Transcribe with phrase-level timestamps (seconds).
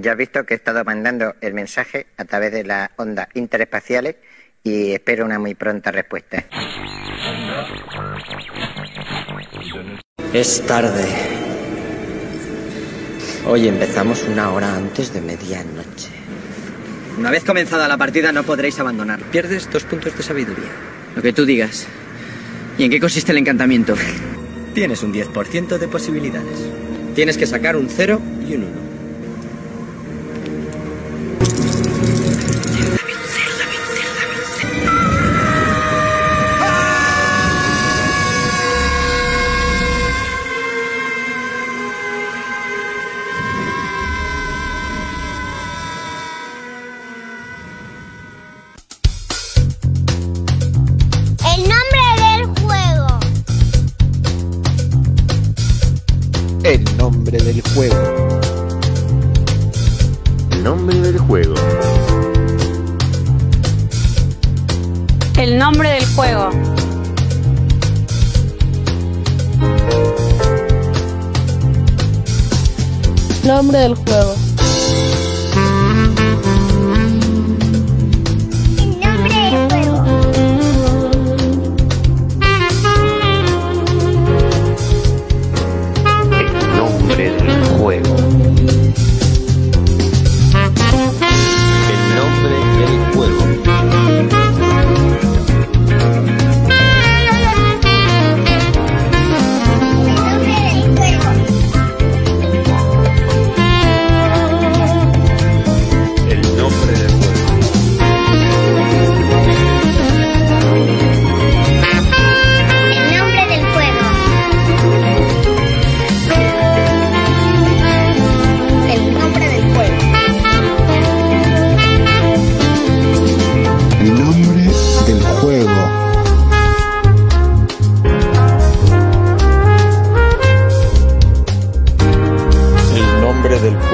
[0.00, 4.16] Ya has visto que he estado mandando el mensaje a través de las ondas interespaciales
[4.62, 6.44] y espero una muy pronta respuesta.
[10.32, 11.04] Es tarde.
[13.46, 16.10] Hoy empezamos una hora antes de medianoche.
[17.18, 19.20] Una vez comenzada la partida no podréis abandonar.
[19.32, 20.70] Pierdes dos puntos de sabiduría.
[21.16, 21.88] Lo que tú digas.
[22.76, 23.94] ¿Y en qué consiste el encantamiento?
[24.74, 26.70] Tienes un 10% de posibilidades.
[27.16, 28.87] Tienes que sacar un 0 y un 1.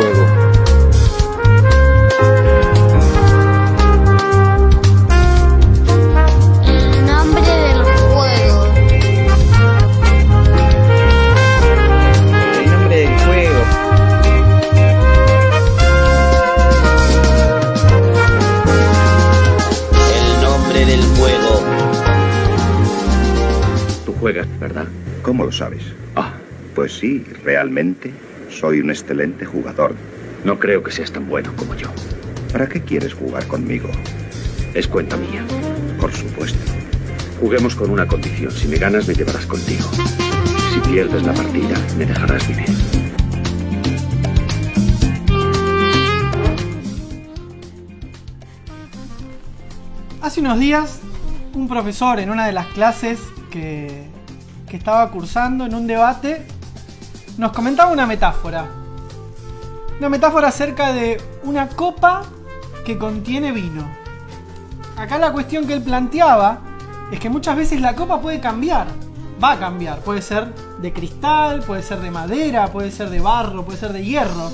[0.04, 1.34] Juego.
[6.66, 7.82] El nombre del
[8.12, 8.66] juego.
[12.60, 13.64] El nombre del juego.
[20.16, 21.60] El nombre del juego.
[24.06, 24.86] Tú juegas, ¿verdad?
[25.22, 25.82] ¿Cómo lo sabes?
[26.16, 26.32] Ah,
[26.74, 28.12] Pues sí, realmente
[28.54, 29.94] soy un excelente jugador.
[30.44, 31.88] no creo que seas tan bueno como yo.
[32.52, 33.88] ¿Para qué quieres jugar conmigo?
[34.74, 35.42] Es cuenta mía.
[36.00, 36.58] Por supuesto.
[37.40, 38.52] Juguemos con una condición.
[38.52, 39.88] Si me ganas, me llevarás contigo.
[40.72, 42.68] Si pierdes la partida, me dejarás vivir.
[50.20, 51.00] Hace unos días,
[51.54, 53.18] un profesor en una de las clases
[53.50, 54.04] que,
[54.68, 56.42] que estaba cursando en un debate
[57.36, 58.66] nos comentaba una metáfora.
[59.98, 62.22] Una metáfora acerca de una copa
[62.84, 63.88] que contiene vino.
[64.96, 66.60] Acá la cuestión que él planteaba
[67.10, 68.86] es que muchas veces la copa puede cambiar.
[69.42, 70.00] Va a cambiar.
[70.00, 74.04] Puede ser de cristal, puede ser de madera, puede ser de barro, puede ser de
[74.04, 74.50] hierro.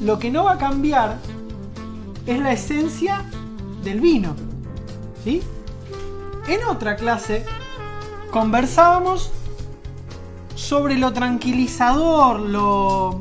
[0.00, 1.16] Lo que no va a cambiar
[2.26, 3.24] es la esencia
[3.84, 4.34] del vino.
[5.22, 5.42] ¿Sí?
[6.48, 7.44] En otra clase
[8.30, 9.32] conversábamos
[10.56, 13.20] sobre lo tranquilizador, lo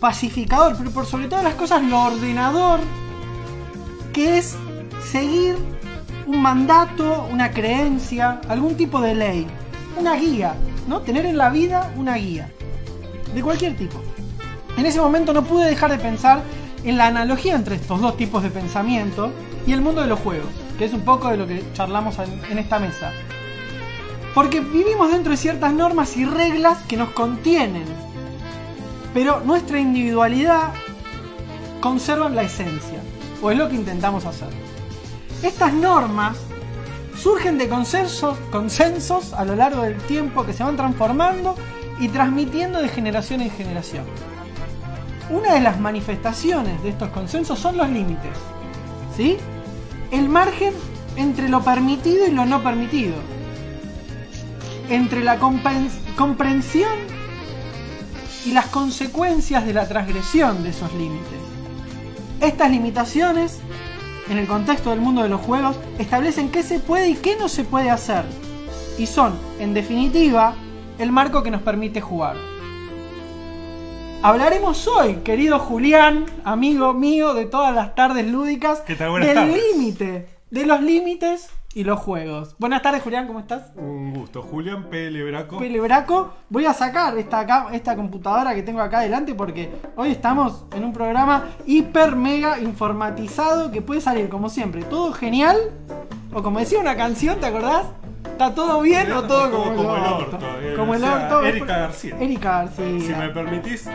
[0.00, 2.80] pacificador, pero por sobre todas las cosas lo ordenador
[4.14, 4.56] que es
[5.10, 5.56] seguir
[6.26, 9.46] un mandato, una creencia, algún tipo de ley,
[9.98, 10.54] una guía,
[10.88, 11.00] ¿no?
[11.00, 12.50] Tener en la vida una guía,
[13.34, 14.00] de cualquier tipo.
[14.76, 16.42] En ese momento no pude dejar de pensar
[16.84, 19.30] en la analogía entre estos dos tipos de pensamiento
[19.66, 20.48] y el mundo de los juegos,
[20.78, 23.12] que es un poco de lo que charlamos en, esta mesa.
[24.34, 27.84] Porque vivimos dentro de ciertas normas y reglas que nos contienen,
[29.12, 30.72] pero nuestra individualidad
[31.80, 33.00] conserva la esencia,
[33.42, 34.48] o es lo que intentamos hacer.
[35.42, 36.38] Estas normas
[37.20, 41.56] surgen de consensos, consensos a lo largo del tiempo que se van transformando
[42.00, 44.04] y transmitiendo de generación en generación.
[45.30, 48.32] Una de las manifestaciones de estos consensos son los límites.
[49.16, 49.36] ¿Sí?
[50.10, 50.74] El margen
[51.16, 53.14] entre lo permitido y lo no permitido.
[54.92, 56.92] Entre la comprensión
[58.44, 61.38] y las consecuencias de la transgresión de esos límites.
[62.42, 63.60] Estas limitaciones,
[64.28, 67.48] en el contexto del mundo de los juegos, establecen qué se puede y qué no
[67.48, 68.26] se puede hacer.
[68.98, 70.56] Y son, en definitiva,
[70.98, 72.36] el marco que nos permite jugar.
[74.22, 80.82] Hablaremos hoy, querido Julián, amigo mío de todas las tardes lúdicas, del límite, de los
[80.82, 82.54] límites y los juegos.
[82.58, 83.72] Buenas tardes, Julián, ¿cómo estás?
[83.76, 84.42] Un gusto.
[84.42, 85.10] Julián P.
[85.10, 85.58] Lebraco.
[85.58, 86.32] Pele Braco.
[86.48, 90.92] Voy a sacar esta, esta computadora que tengo acá adelante porque hoy estamos en un
[90.92, 95.56] programa hiper mega informatizado que puede salir como siempre, todo genial.
[96.32, 97.86] O como decía una canción, ¿te acordás?
[98.24, 100.38] ¿Está todo bien o todo como, como el orto?
[100.60, 101.42] eh, Como el decía orto.
[101.44, 102.16] Erika García.
[102.18, 103.00] Erika García.
[103.00, 103.88] Si me permitís,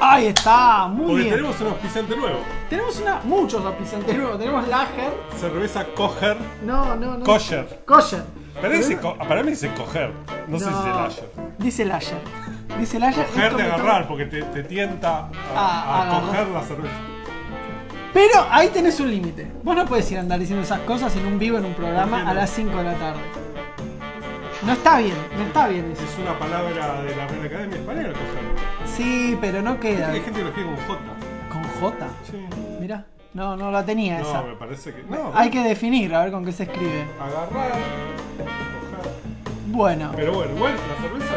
[0.00, 1.34] Ahí está, muy porque bien.
[1.36, 2.38] tenemos un auspiciante nuevo.
[2.70, 4.38] Tenemos una, muchos auspiciantes nuevos.
[4.38, 5.12] Tenemos Lager.
[5.38, 6.36] Cerveza Coger.
[6.64, 7.24] No, no, no.
[7.24, 7.82] Kosher.
[7.86, 8.22] Kosher.
[8.60, 10.12] Para, dice co- para mí dice coger.
[10.48, 11.30] No, sé si dice Lasher.
[11.58, 12.18] Dice Lager.
[12.78, 13.26] Dice Lager.
[13.26, 16.22] Coger de agarrar, porque te, te tienta a, Ah, a agarrar.
[16.26, 16.94] coger la cerveza.
[18.12, 19.50] Pero ahí tenés un límite.
[19.62, 21.84] Vos no puedes ir a andar diciendo esas cosas en un vivo, en un ¿Por
[21.84, 22.30] programa no?
[22.30, 23.20] a las 5 de la tarde.
[24.66, 26.02] No está bien, no está bien eso.
[26.02, 28.88] Es una palabra de la Real Academia Española, coger.
[28.96, 30.10] Sí, pero no queda.
[30.10, 31.00] Hay gente que lo escribe con J.
[31.50, 32.08] ¿Con J?
[32.30, 32.46] Sí.
[32.80, 34.42] Mira, no, no la tenía esa.
[34.42, 35.02] No, me parece que.
[35.04, 37.04] No, Hay que definir, a ver con qué se escribe.
[37.18, 38.50] agarrar, coger.
[39.68, 41.34] Bueno, Pero bueno, igual la cerveza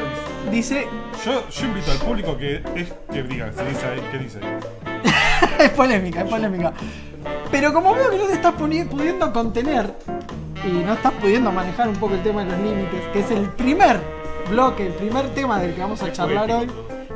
[0.51, 0.51] dice.
[0.81, 0.87] dice.
[1.23, 4.59] Yo, yo invito al público que es que diga, si dice ahí, ¿qué dice ahí?
[5.59, 6.73] es polémica, es polémica.
[7.51, 9.93] Pero como veo que no te estás pudiendo contener
[10.65, 13.49] y no estás pudiendo manejar un poco el tema de los límites, que es el
[13.49, 13.99] primer
[14.49, 16.69] bloque, el primer tema del que vamos a charlar hoy.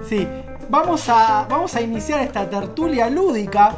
[0.07, 0.27] Sí,
[0.69, 3.75] vamos a, vamos a iniciar esta tertulia lúdica.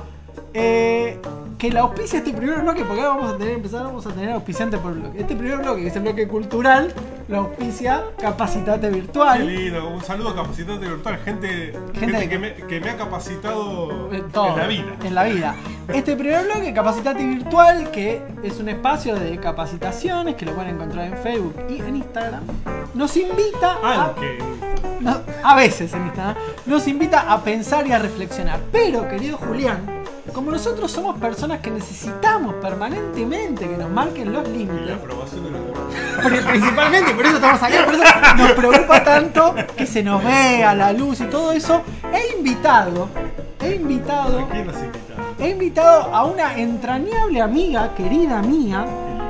[0.54, 1.20] eh,
[1.60, 4.32] que la auspicia este primer bloque, porque ahora vamos a tener, empezar, vamos a tener
[4.32, 5.20] auspiciante por bloque.
[5.20, 6.94] Este primer bloque, que es el bloque cultural,
[7.28, 9.46] lo auspicia Capacitate Qué Virtual.
[9.46, 14.10] lindo, un saludo a Capacitante Virtual, gente, gente, Gente que, me, que me ha capacitado
[14.10, 14.96] En todo, en la vida.
[15.04, 15.56] En la vida.
[15.90, 21.08] Este primer bloque, Capacitate Virtual, que es un espacio de capacitaciones que lo pueden encontrar
[21.08, 22.44] en Facebook y en Instagram,
[22.94, 24.38] nos invita a, Aunque
[25.02, 26.36] no, a veces en Instagram,
[26.66, 28.62] nos invita a pensar y a reflexionar.
[28.72, 30.00] Pero, querido Julián,
[30.32, 35.44] como nosotros somos personas que necesitamos permanentemente que nos marquen los y la límites, aprobación
[35.46, 35.80] de los demás.
[36.24, 38.04] Pri- principalmente, por eso estamos acá, por eso
[38.38, 41.82] nos preocupa tanto que se nos vea la luz y todo eso.
[42.14, 43.10] He invitado,
[43.62, 44.48] he invitado,
[45.40, 48.86] he invitado a una entrañable amiga, querida mía,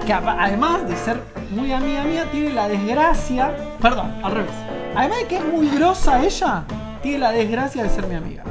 [0.06, 3.52] que además de ser muy amiga mía, tiene la desgracia,
[3.82, 4.52] perdón, al revés,
[4.96, 6.64] además de que es muy grosa ella,
[7.02, 8.44] tiene la desgracia de ser mi amiga.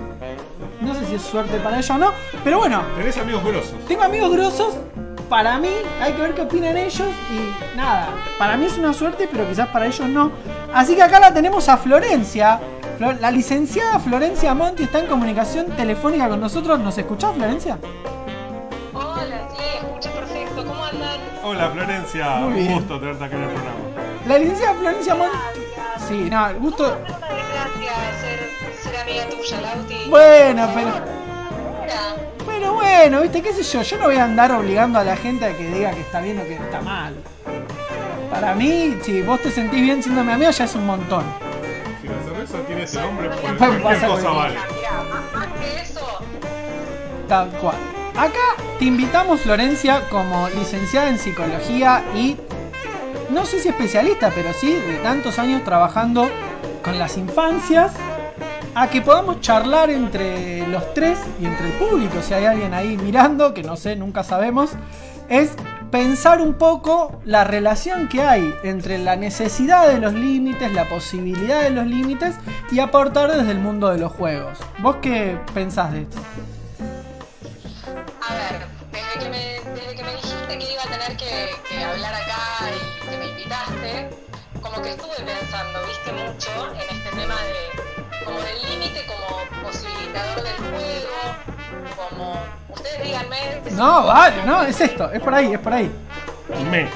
[1.08, 2.12] Si es suerte para ella o no,
[2.44, 3.75] pero bueno, Tenés amigos grosos.
[3.87, 4.75] tengo amigos grosos.
[5.28, 5.69] Para mí,
[6.00, 7.08] hay que ver qué opinan ellos.
[7.31, 8.08] Y nada,
[8.38, 10.31] para mí es una suerte, pero quizás para ellos no.
[10.72, 12.60] Así que acá la tenemos a Florencia.
[12.99, 16.78] Flo- La licenciada Florencia Monti está en comunicación telefónica con nosotros.
[16.81, 17.78] ¿Nos escuchás, Florencia?
[18.94, 20.64] Hola, sí, escucho perfecto.
[20.66, 21.20] ¿Cómo andan?
[21.44, 23.78] Hola Florencia, Muy un gusto tenerte acá en el programa.
[24.26, 25.38] La licenciada Florencia Monti.
[26.08, 26.84] Sí, no, el gusto.
[27.06, 27.66] Una
[29.08, 29.96] amiga tuya, Lauti.
[30.08, 30.90] Bueno, pero.
[32.46, 33.82] Pero bueno, viste, qué sé yo.
[33.82, 36.38] Yo no voy a andar obligando a la gente a que diga que está bien
[36.40, 37.14] o que está mal.
[38.31, 41.25] Para mí, si vos te sentís bien siendo mi amiga, ya es un montón.
[42.00, 44.55] Si la cerveza tiene ese nombre, pues Puede cualquier cosa cualquier- vale.
[45.34, 46.00] más que eso,
[47.28, 47.76] Tal cual.
[48.16, 52.37] Acá te invitamos, Florencia, como licenciada en psicología y
[53.31, 56.28] no sé si especialista, pero sí de tantos años trabajando
[56.83, 57.92] con las infancias,
[58.75, 62.96] a que podamos charlar entre los tres y entre el público, si hay alguien ahí
[62.96, 64.70] mirando, que no sé, nunca sabemos,
[65.28, 65.52] es
[65.90, 71.62] pensar un poco la relación que hay entre la necesidad de los límites, la posibilidad
[71.62, 72.34] de los límites
[72.70, 74.58] y aportar desde el mundo de los juegos.
[74.78, 76.18] ¿Vos qué pensás de esto?
[78.28, 81.84] a ver, desde que me, desde que me dijiste que iba a tener que, que
[81.84, 84.10] hablar acá y que me invitaste,
[84.60, 90.42] como que estuve pensando, viste, mucho en este tema de, como del límite como posibilitador
[90.42, 91.18] del juego,
[91.96, 93.62] como, ustedes díganme.
[93.72, 95.90] No, vale, no, es esto, es por ahí, es por ahí.
[96.70, 96.88] Me.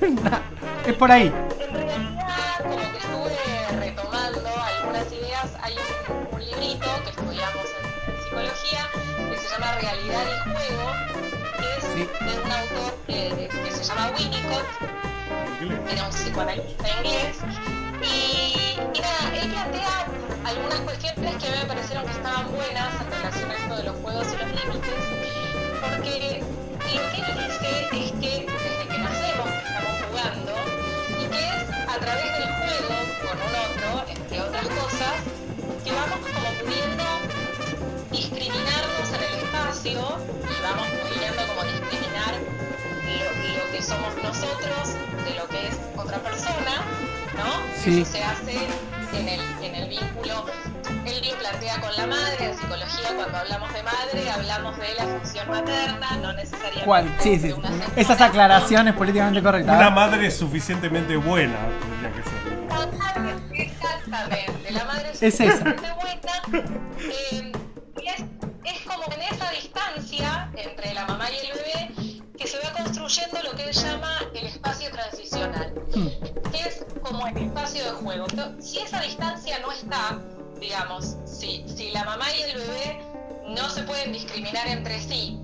[0.86, 1.32] es por ahí.
[1.60, 5.46] En realidad, como que estuve retomando algunas ideas.
[5.62, 8.80] Hay un, un librito que estudiamos en, en psicología
[9.30, 10.92] que se llama Realidad y Juego,
[11.58, 12.08] que es Sí.
[12.24, 14.68] de un autor que, que se llama Winnicott,
[15.86, 17.36] que era un psicoanalista inglés.
[18.02, 19.17] Y, y nada,
[27.36, 30.54] es que desde que nacemos estamos jugando
[31.20, 35.14] y que es a través del juego con un otro, entre otras cosas,
[35.84, 37.04] que vamos como pudiendo
[38.10, 42.34] discriminarnos en el espacio y vamos pudiendo como discriminar
[43.18, 44.94] lo, lo que somos nosotros
[45.24, 46.84] de lo que es otra persona,
[47.36, 47.50] ¿no?
[47.82, 48.00] Sí.
[48.02, 48.56] Eso se hace
[49.12, 50.46] en el, en el vínculo,
[51.50, 52.44] plantea con la madre.
[52.50, 56.84] En psicología, cuando hablamos de madre, hablamos de la función materna, no necesariamente.
[56.84, 57.16] ¿Cuál?
[57.20, 57.48] Sí, sí.
[57.48, 57.86] de una señora.
[57.96, 59.76] Esas aclaraciones políticamente correctas.
[59.76, 62.38] Una madre suficientemente buena tendría que ser.
[63.54, 65.52] Exactamente, la madre es Es esa.
[65.58, 66.72] suficientemente buena.
[67.30, 67.52] eh,
[68.02, 68.24] y es,
[68.64, 73.38] es como en esa distancia entre la mamá y el bebé que se va construyendo
[73.42, 75.74] lo que él llama el espacio transicional,
[76.52, 78.26] que es como el espacio de juego.
[78.28, 80.18] Pero Si esa distancia no está,
[80.60, 83.00] digamos, si, si la mamá y el bebé
[83.48, 85.40] no se pueden discriminar entre sí,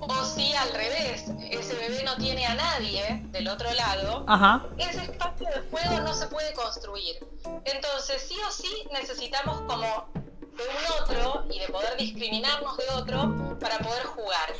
[0.00, 4.64] o si al revés, ese bebé no tiene a nadie del otro lado, Ajá.
[4.78, 7.16] ese espacio de juego no se puede construir.
[7.64, 10.08] Entonces, sí o sí necesitamos como
[10.56, 14.54] de un otro y de poder discriminarnos de otro para poder jugar.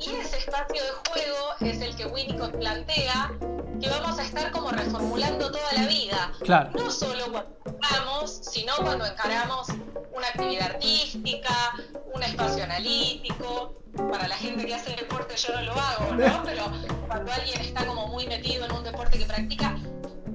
[0.00, 3.32] Y ese espacio de juego es el que Winnicott plantea
[3.80, 6.32] que vamos a estar como reformulando toda la vida.
[6.40, 6.70] Claro.
[6.74, 9.68] No solo cuando jugamos, sino cuando encaramos
[10.12, 11.74] una actividad artística,
[12.12, 13.74] un espacio analítico.
[14.10, 16.42] Para la gente que hace deporte yo no lo hago, ¿no?
[16.44, 16.64] Pero
[17.06, 19.76] cuando alguien está como muy metido en un deporte que practica,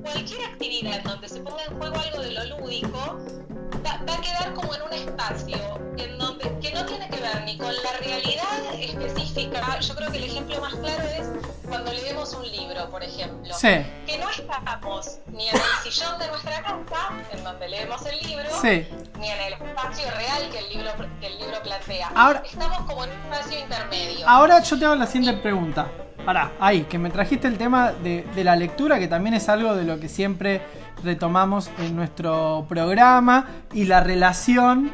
[0.02, 3.20] cualquier actividad en donde se ponga en juego algo de lo lúdico,
[3.86, 5.58] va, va a quedar como en un espacio
[5.98, 9.80] en donde que no tiene que ver ni con la realidad específica.
[9.80, 11.28] Yo creo que el ejemplo más claro es
[11.68, 13.54] cuando leemos un libro, por ejemplo.
[13.54, 13.68] Sí.
[14.06, 18.46] Que no estamos ni en el sillón de nuestra casa, en donde leemos el libro,
[18.62, 18.88] Sí.
[19.20, 22.12] ni en el espacio real que el libro, que el libro plantea.
[22.16, 24.28] Ahora- estamos como en un espacio intermedio.
[24.28, 25.88] Ahora yo te hago la siguiente pregunta.
[26.26, 29.74] Pará, ahí, que me trajiste el tema de, de la lectura, que también es algo
[29.76, 30.62] de lo que siempre
[31.04, 34.92] retomamos en nuestro programa, y la relación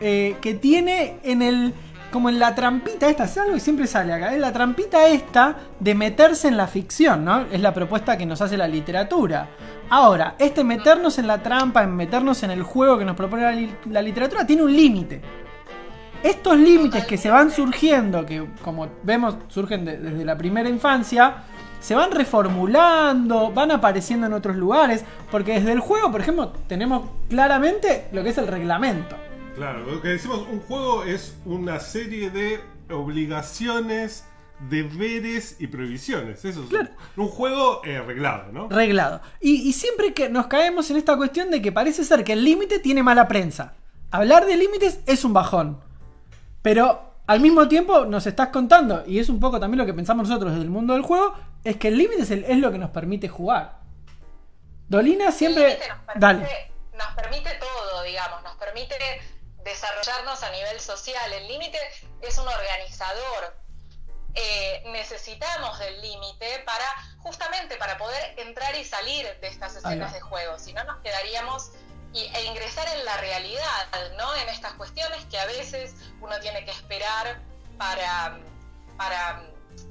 [0.00, 1.72] eh, que tiene en el.
[2.12, 5.56] como en la trampita esta, es algo que siempre sale acá, es la trampita esta
[5.80, 7.40] de meterse en la ficción, ¿no?
[7.50, 9.48] Es la propuesta que nos hace la literatura.
[9.90, 13.52] Ahora, este meternos en la trampa, en meternos en el juego que nos propone la,
[13.52, 15.20] li- la literatura, tiene un límite.
[16.22, 21.34] Estos límites que se van surgiendo, que como vemos surgen de- desde la primera infancia,
[21.84, 27.10] se van reformulando, van apareciendo en otros lugares, porque desde el juego, por ejemplo, tenemos
[27.28, 29.16] claramente lo que es el reglamento.
[29.54, 32.58] Claro, lo que decimos, un juego es una serie de
[32.90, 34.24] obligaciones,
[34.70, 36.44] deberes y prohibiciones.
[36.44, 38.68] Eso es un- un, juego eh, reglado, ¿no?
[38.68, 39.20] Reglado.
[39.40, 42.44] Y, y siempre que nos caemos en esta cuestión de que parece ser que el
[42.44, 43.74] límite tiene mala prensa.
[44.10, 45.78] Hablar de límites es un bajón.
[46.62, 50.28] Pero al mismo tiempo nos estás contando, y es un poco también lo que pensamos
[50.28, 52.78] nosotros desde el mundo del juego, es que el límite es, el- es lo que
[52.78, 53.78] nos permite jugar.
[54.88, 55.64] Dolina siempre...
[55.64, 56.72] El límite nos permite, Dale.
[56.92, 58.94] nos permite todo, digamos, nos permite
[59.64, 61.32] desarrollarnos a nivel social.
[61.32, 61.78] El límite
[62.20, 63.56] es un organizador.
[64.36, 66.84] Eh, necesitamos del límite para
[67.18, 70.58] justamente para poder entrar y salir de estas escenas de juego.
[70.58, 71.70] Si no nos quedaríamos
[72.12, 73.86] y- e ingresar en la realidad,
[74.18, 74.34] ¿no?
[74.36, 77.40] En estas cuestiones que a veces uno tiene que esperar
[77.78, 78.38] para,
[78.98, 79.44] para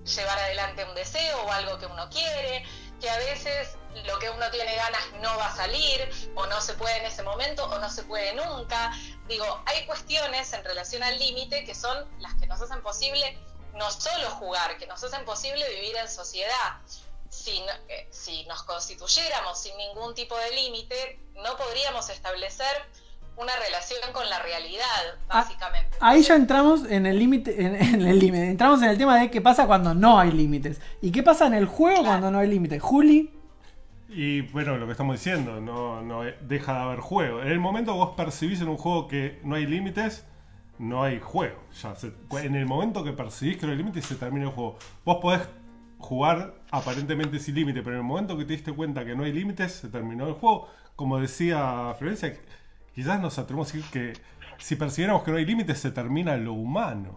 [0.06, 2.66] llevar adelante un deseo o algo que uno quiere,
[3.00, 6.74] que a veces lo que uno tiene ganas no va a salir, o no se
[6.74, 8.92] puede en ese momento, o no se puede nunca.
[9.28, 13.38] Digo, hay cuestiones en relación al límite que son las que nos hacen posible
[13.74, 16.80] no solo jugar, que nos hacen posible vivir en sociedad.
[17.30, 22.86] Si, eh, si nos constituyéramos sin ningún tipo de límite, no podríamos establecer
[23.38, 24.86] una relación con la realidad,
[25.28, 25.98] básicamente.
[26.00, 28.50] Ahí ya entramos en el límite, en, en el límite.
[28.50, 30.80] Entramos en el tema de qué pasa cuando no hay límites.
[31.02, 32.82] ¿Y qué pasa en el juego cuando no hay límites?
[32.82, 33.32] Juli,
[34.10, 37.42] Y bueno, lo que estamos diciendo, no, no deja de haber juego.
[37.42, 40.26] En el momento que vos percibís en un juego que no hay límites,
[40.78, 41.58] no hay juego.
[41.82, 42.14] Ya se-
[42.44, 44.78] en el momento que percibís que no hay límites, se termina el juego.
[45.06, 45.42] Vos podés
[45.98, 49.32] jugar aparentemente sin límite, pero en el momento que te diste cuenta que no hay
[49.32, 50.68] límites, se terminó el juego.
[50.96, 52.36] Como decía Florencia,
[52.94, 54.14] quizás nos atrevemos a decir que
[54.58, 57.16] si percibiéramos que no hay límites, se termina lo humano.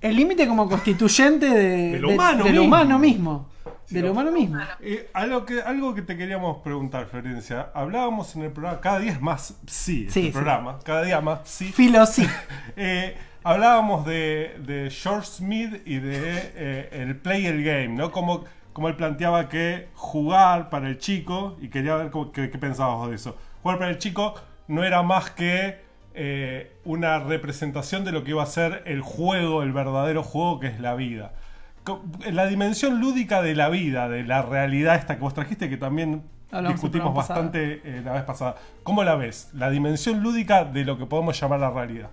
[0.00, 2.64] el límite como constituyente de, De lo humano de lo mismo.
[2.64, 3.48] humano mismo.
[3.90, 4.60] De lo humano mismo.
[4.80, 7.70] Eh, algo, que, algo que te queríamos preguntar, Florencia.
[7.74, 10.32] Hablábamos en el programa, cada día es más sí, este Sí, sí.
[10.32, 11.72] programa, cada día más sí.
[11.72, 12.26] Filo sí.
[12.76, 16.20] Eh, hablábamos de, de George Smith y de
[16.54, 18.10] eh, el play el game, ¿no?
[18.12, 23.08] Como, como él planteaba que jugar para el chico, y quería ver qué, qué pensabas
[23.10, 23.36] de eso.
[23.62, 24.34] Jugar para el chico
[24.70, 25.82] no era más que
[26.14, 30.68] eh, una representación de lo que iba a ser el juego, el verdadero juego que
[30.68, 31.34] es la vida.
[32.30, 36.30] La dimensión lúdica de la vida, de la realidad esta que vos trajiste, que también
[36.52, 38.56] Hablamos discutimos bastante eh, la vez pasada.
[38.84, 39.48] ¿Cómo la ves?
[39.54, 42.10] La dimensión lúdica de lo que podemos llamar la realidad.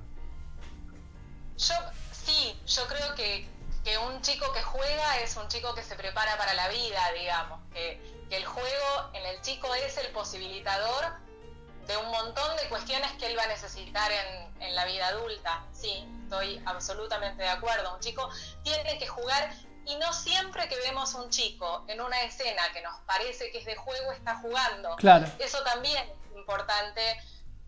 [1.57, 1.75] Yo
[2.11, 3.47] sí, yo creo que,
[3.83, 7.59] que un chico que juega es un chico que se prepara para la vida, digamos,
[7.71, 11.26] que, que el juego en el chico es el posibilitador
[11.87, 15.63] de un montón de cuestiones que él va a necesitar en, en la vida adulta.
[15.73, 17.95] Sí, estoy absolutamente de acuerdo.
[17.95, 18.29] Un chico
[18.63, 19.49] tiene que jugar
[19.87, 23.65] y no siempre que vemos un chico en una escena que nos parece que es
[23.65, 24.95] de juego está jugando.
[24.97, 25.25] Claro.
[25.39, 27.01] Eso también es importante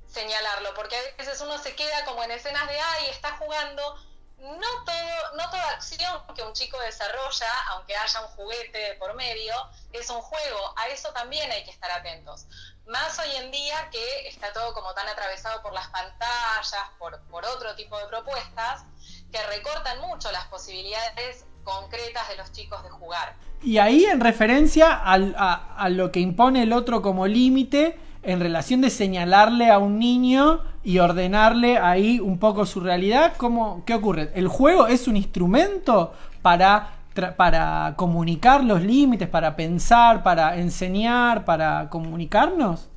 [0.06, 3.96] señalarlo, porque a veces uno se queda como en escenas de, ay, está jugando.
[4.38, 9.54] No, todo, no toda acción que un chico desarrolla, aunque haya un juguete por medio,
[9.94, 10.74] es un juego.
[10.78, 12.48] A eso también hay que estar atentos.
[12.90, 17.46] Más hoy en día que está todo como tan atravesado por las pantallas, por, por
[17.46, 18.84] otro tipo de propuestas,
[19.32, 23.36] que recortan mucho las posibilidades concretas de los chicos de jugar.
[23.62, 28.82] Y ahí en referencia al- a, lo que impone el otro como límite en relación
[28.82, 34.32] de señalarle a un niño y ordenarle ahí un poco su realidad, ¿cómo, ¿qué ocurre?
[34.34, 36.99] ¿El juego es un instrumento para,
[37.36, 42.90] para comunicar los límites, para pensar, para enseñar, para comunicarnos?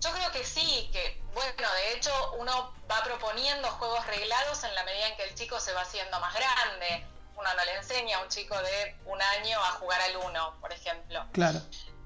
[0.00, 4.84] Yo creo que sí, que bueno, de hecho uno va proponiendo juegos reglados en la
[4.84, 7.06] medida en que el chico se va haciendo más grande.
[7.36, 10.72] Uno no le enseña a un chico de un año a jugar al uno, por
[10.72, 11.24] ejemplo.
[11.32, 11.60] Claro.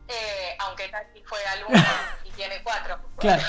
[0.08, 1.84] Eh, aunque Tati fue al uno
[2.24, 2.98] y tiene cuatro.
[3.22, 3.42] Claro.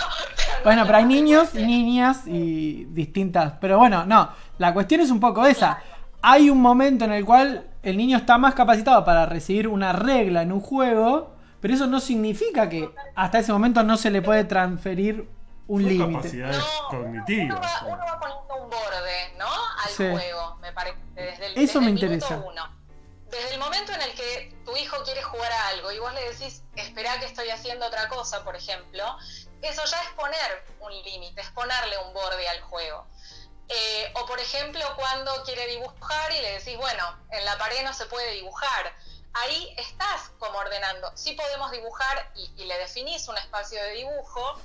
[0.64, 3.54] Bueno, pero hay niños y niñas y distintas.
[3.60, 4.32] Pero bueno, no.
[4.60, 5.82] La cuestión es un poco esa.
[6.26, 10.42] Hay un momento en el cual el niño está más capacitado para recibir una regla
[10.42, 14.46] en un juego, pero eso no significa que hasta ese momento no se le puede
[14.46, 15.30] transferir
[15.68, 16.14] un límite.
[16.14, 17.60] capacidades Uno cognitivas.
[17.60, 19.46] va, uno va poniendo un borde, ¿no?
[19.84, 20.10] Al Sí.
[20.12, 20.98] juego, me parece.
[21.14, 22.44] Desde el, Eso desde me el interesa.
[22.46, 22.84] uno.
[23.30, 26.24] Desde el momento en el que tu hijo quiere jugar a algo y vos le
[26.30, 29.04] decís, espera que estoy haciendo otra cosa, por ejemplo,
[29.62, 33.08] eso ya es poner un límite, es ponerle un borde al juego.
[33.70, 37.94] Eh, o por ejemplo, cuando quiere dibujar y le decís, bueno, en la pared no
[37.94, 38.94] se puede dibujar.
[39.34, 41.12] Ahí estás como ordenando.
[41.16, 44.62] Sí podemos dibujar y, le definís un espacio de dibujo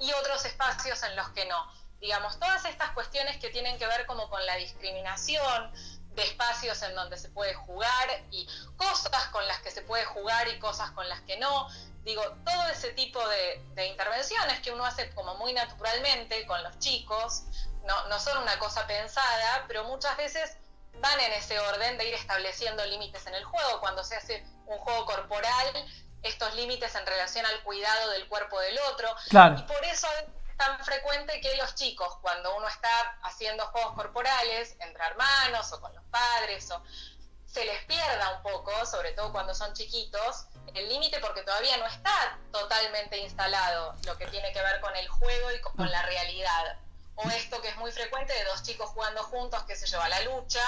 [0.00, 1.72] y otros espacios en los que no.
[2.00, 5.72] Digamos, todas estas cuestiones que tienen que ver como con la discriminación
[6.14, 10.48] de espacios en donde se puede jugar y cosas con las que se puede jugar
[10.48, 11.68] y cosas con las que no.
[12.04, 16.78] Digo, todo ese tipo de, de intervenciones que uno hace como muy naturalmente con los
[16.78, 17.42] chicos,
[17.88, 20.56] no, no son una cosa pensada, pero muchas veces
[21.00, 23.80] van en ese orden de ir estableciendo límites en el juego.
[23.80, 25.90] Cuando se hace un juego corporal,
[26.22, 29.08] estos límites en relación al cuidado del cuerpo del otro.
[29.30, 29.56] Claro.
[29.58, 34.76] Y por eso es tan frecuente que los chicos, cuando uno está haciendo juegos corporales
[34.80, 36.82] entre hermanos o con los padres, o
[37.46, 41.86] se les pierda un poco, sobre todo cuando son chiquitos, el límite porque todavía no
[41.86, 46.78] está totalmente instalado lo que tiene que ver con el juego y con la realidad.
[47.24, 50.20] O esto que es muy frecuente de dos chicos jugando juntos, que se lleva la
[50.22, 50.62] lucha,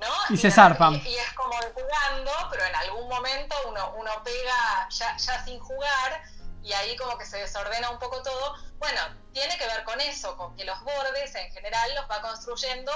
[0.00, 0.34] ¿no?
[0.34, 0.94] Y se zarpan.
[0.94, 5.60] Y, y es como jugando, pero en algún momento uno, uno pega ya, ya sin
[5.60, 6.22] jugar
[6.62, 8.54] y ahí como que se desordena un poco todo.
[8.78, 9.00] Bueno,
[9.32, 12.92] tiene que ver con eso, con que los bordes en general los va construyendo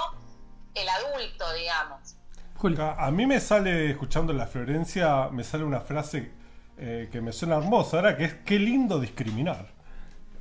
[0.73, 2.15] el adulto, digamos.
[2.79, 6.33] A, a mí me sale, escuchando la Florencia, me sale una frase
[6.77, 9.74] eh, que me suena hermosa, ahora que es qué lindo discriminar.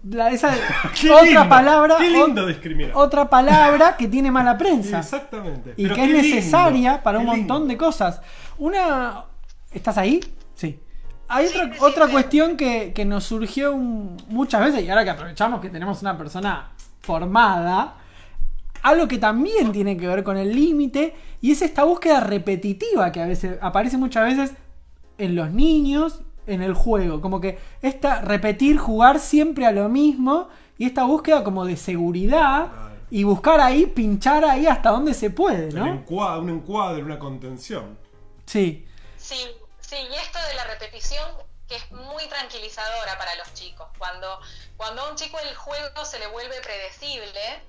[0.09, 0.55] La- esa
[1.01, 2.93] Qué otra lindo, palabra, qué lindo ot- discriminar.
[2.95, 4.99] otra palabra que tiene mala prensa.
[5.01, 5.75] Exactamente.
[5.77, 7.39] Y Pero que es lindo, necesaria para un lindo.
[7.39, 8.21] montón de cosas.
[8.59, 9.25] Una.
[9.73, 10.21] ¿Estás ahí?
[10.55, 10.79] Sí.
[11.27, 15.61] Hay otra, otra cuestión que, que nos surgió un- muchas veces, y ahora que aprovechamos
[15.61, 17.95] que tenemos una persona formada,
[18.83, 23.23] algo que también tiene que ver con el límite, y es esta búsqueda repetitiva que
[23.23, 24.53] a veces aparece muchas veces
[25.17, 27.21] en los niños, en el juego.
[27.21, 32.71] Como que esta repetir, jugar siempre a lo mismo, y esta búsqueda como de seguridad,
[33.11, 35.85] y buscar ahí, pinchar ahí hasta donde se puede, ¿no?
[35.85, 37.99] un encuadre, una contención.
[38.47, 38.87] Sí.
[39.17, 39.37] Sí,
[39.81, 41.25] sí, y esto de la repetición
[41.69, 43.89] que es muy tranquilizadora para los chicos.
[43.99, 44.41] Cuando,
[44.77, 47.63] cuando a un chico el juego se le vuelve predecible,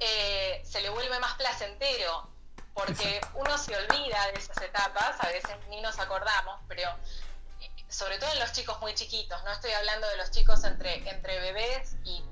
[0.00, 2.28] eh, se le vuelve más placentero,
[2.72, 6.88] porque uno se olvida de esas etapas, a veces ni nos acordamos, pero
[7.94, 11.38] sobre todo en los chicos muy chiquitos, no estoy hablando de los chicos entre, entre
[11.38, 12.24] bebés y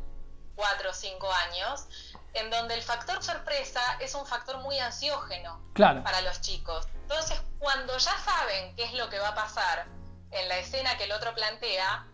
[0.57, 1.87] 4 o 5 años,
[2.35, 6.03] en donde el factor sorpresa es un factor muy ansiógeno Claro.
[6.03, 6.87] para los chicos.
[7.03, 9.87] Entonces, cuando ya saben qué es lo que va a pasar
[10.33, 12.07] en la escena que el otro plantea,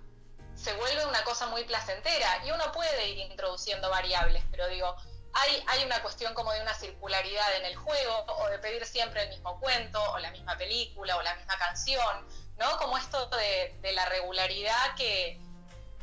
[0.54, 4.94] se vuelve una cosa muy placentera y uno puede ir introduciendo variables, pero digo,
[5.32, 9.22] hay, hay una cuestión como de una circularidad en el juego o de pedir siempre
[9.22, 12.26] el mismo cuento o la misma película o la misma canción,
[12.58, 12.76] ¿no?
[12.78, 15.40] Como esto de, de la regularidad que,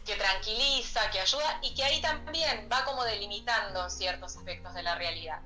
[0.05, 4.95] que tranquiliza, que ayuda y que ahí también va como delimitando ciertos aspectos de la
[4.95, 5.41] realidad.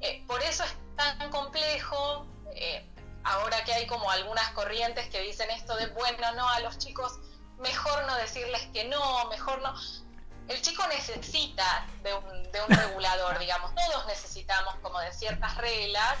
[0.00, 2.86] Eh, por eso es tan complejo, eh,
[3.24, 7.18] ahora que hay como algunas corrientes que dicen esto de, bueno, no, a los chicos
[7.58, 9.74] mejor no decirles que no, mejor no.
[10.48, 13.72] El chico necesita de un, de un regulador, digamos.
[13.74, 16.16] Todos necesitamos como de ciertas reglas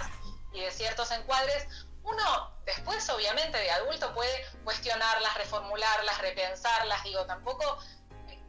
[0.52, 1.66] y de ciertos encuadres.
[2.02, 4.30] Uno después, obviamente, de adulto puede
[4.64, 7.02] cuestionarlas, reformularlas, repensarlas.
[7.04, 7.64] Digo, tampoco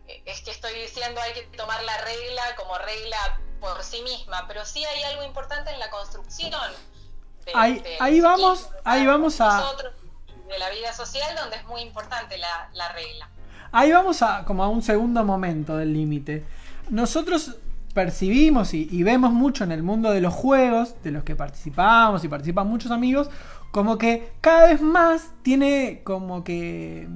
[0.07, 3.17] eh, es que estoy diciendo hay que tomar la regla como regla
[3.59, 6.51] por sí misma, pero sí hay algo importante en la construcción.
[7.45, 9.93] de- Ahí, de ahí vamos, ahí vamos a, nosotros,
[10.47, 13.29] de la vida social, donde es muy importante la, la regla.
[13.71, 16.45] ahí vamos a como a un segundo momento del límite.
[16.89, 17.55] Nosotros
[17.93, 22.27] percibimos y, vemos mucho en el mundo de los juegos, de los que participamos y
[22.27, 23.29] participan muchos amigos,
[23.71, 27.07] como que cada vez más tiene como que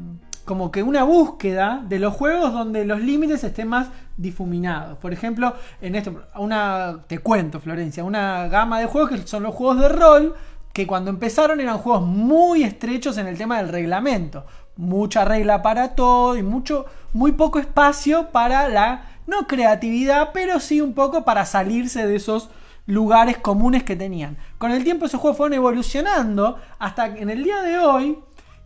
[0.45, 4.95] como que una búsqueda de los juegos donde los límites estén más difuminados.
[4.99, 9.55] Por ejemplo, en esto, una, te cuento, Florencia, una gama de juegos que son los
[9.55, 10.35] juegos de rol,
[10.71, 14.45] que cuando empezaron eran juegos muy estrechos en el tema del reglamento.
[14.77, 20.81] Mucha regla para todo y mucho, muy poco espacio para la, no creatividad, pero sí
[20.81, 22.49] un poco para salirse de esos
[22.85, 24.38] lugares comunes que tenían.
[24.57, 28.19] Con el tiempo esos juegos fueron evolucionando hasta en el día de hoy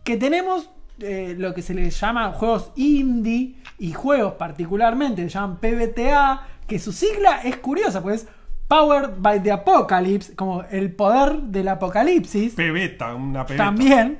[0.04, 0.68] que tenemos
[0.98, 6.78] eh, lo que se les llama juegos indie y juegos particularmente se llaman PBTA, que
[6.78, 8.26] su sigla es curiosa, pues
[8.68, 12.54] Powered by the Apocalypse, como el poder del apocalipsis.
[12.54, 13.64] Pebeta, una pebeta.
[13.64, 14.18] También.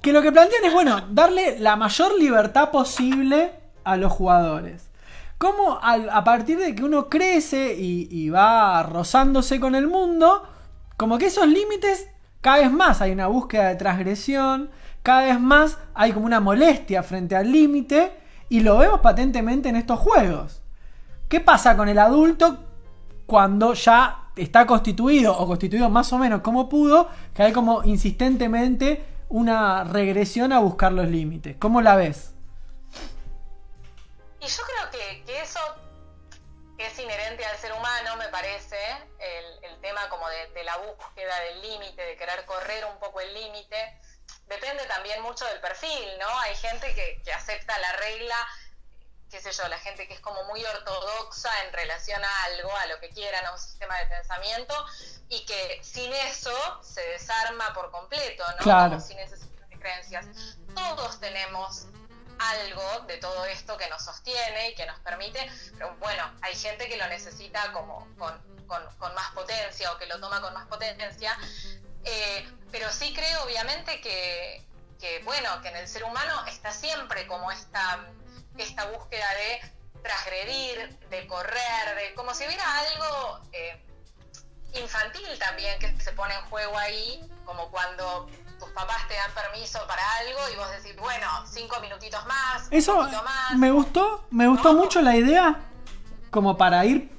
[0.00, 3.50] Que lo que plantean es, bueno, darle la mayor libertad posible
[3.82, 4.88] a los jugadores.
[5.38, 10.42] Como al- a partir de que uno crece y, y va rozándose con el mundo,
[10.96, 12.08] como que esos límites
[12.40, 14.70] cada vez más hay una búsqueda de transgresión,
[15.02, 18.12] cada vez más hay como una molestia frente al límite
[18.48, 20.62] y lo vemos patentemente en estos juegos.
[21.28, 22.58] ¿Qué pasa con el adulto
[23.26, 29.04] cuando ya está constituido o constituido más o menos como pudo, que hay como insistentemente
[29.28, 31.56] una regresión a buscar los límites?
[31.58, 32.34] ¿Cómo la ves?
[34.40, 35.60] Y yo creo que, que eso
[36.78, 38.78] es inherente al ser humano, me parece,
[39.18, 43.20] el, el tema como de, de la búsqueda del límite, de querer correr un poco
[43.20, 44.00] el límite.
[44.46, 46.38] Depende también mucho del perfil, ¿no?
[46.40, 48.36] Hay gente que, que acepta la regla,
[49.30, 52.86] qué sé yo, la gente que es como muy ortodoxa en relación a algo, a
[52.86, 54.86] lo que quieran, a un sistema de pensamiento,
[55.28, 58.58] y que sin eso se desarma por completo, ¿no?
[58.58, 58.90] Claro.
[58.90, 60.26] Como sin de creencias.
[60.74, 61.86] Todos tenemos
[62.38, 66.88] algo de todo esto que nos sostiene y que nos permite, pero bueno, hay gente
[66.88, 71.38] que lo necesita como con, más potencia o que lo toma con más potencia,
[72.04, 74.64] Eh, pero sí creo obviamente que,
[75.00, 78.06] que, bueno, que en el ser humano está siempre como esta,
[78.56, 79.72] esta búsqueda de
[80.02, 83.82] transgredir, de correr, de como si hubiera algo eh,
[84.74, 89.78] infantil también que se pone en juego ahí, como cuando tus papás te dan permiso
[89.86, 93.56] para algo y vos decís, bueno, cinco minutitos más, un Eso poquito más.
[93.58, 95.60] me gustó, me gustó mucho la idea,
[96.30, 97.10] como para ir,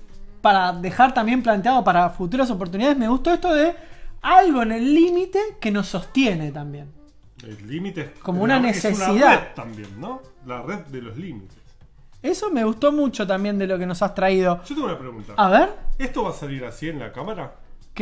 [0.41, 3.75] para dejar también planteado para futuras oportunidades, me gustó esto de
[4.21, 6.91] algo en el límite que nos sostiene también.
[7.43, 9.39] El límite es Como una es necesidad.
[9.39, 10.21] red también, ¿no?
[10.45, 11.58] La red de los límites.
[12.21, 14.62] Eso me gustó mucho también de lo que nos has traído.
[14.65, 15.34] Yo tengo una pregunta.
[15.38, 17.54] A ver, ¿Esto va a salir así en la cámara?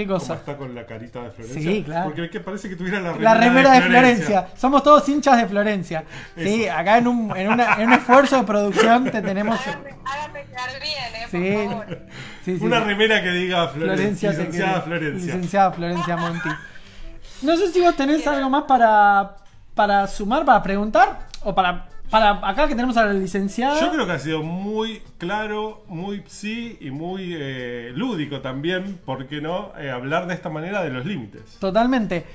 [0.02, 0.34] ¿Qué Como cosa?
[0.36, 1.62] está con la carita de Florencia.
[1.72, 2.06] Sí, claro.
[2.06, 4.48] Porque es que parece que tuviera la La remera, remera de Florencia.
[4.56, 6.04] Somos todos hinchas de Florencia.
[6.38, 9.60] Sí, acá en un, en, una- en un esfuerzo de producción te tenemos.
[9.60, 12.00] Háganme quedar bien, eh, Sí, por favor.
[12.46, 12.64] sí, sí.
[12.66, 14.86] Una remera que diga Florencia, Florencia licenciada quiere.
[15.00, 15.26] Florencia.
[15.36, 16.50] Licenciada Florencia Monti.
[17.42, 19.36] No sé si vos tenés algo más para,
[19.76, 23.80] para sumar, para preguntar, o para, para acá que tenemos a la licenciada.
[23.80, 29.28] Yo creo que ha sido muy claro, muy sí y muy eh, lúdico también, ¿por
[29.28, 29.74] qué no?
[29.80, 31.58] Eh, hablar de esta manera de los límites.
[31.60, 32.26] Totalmente.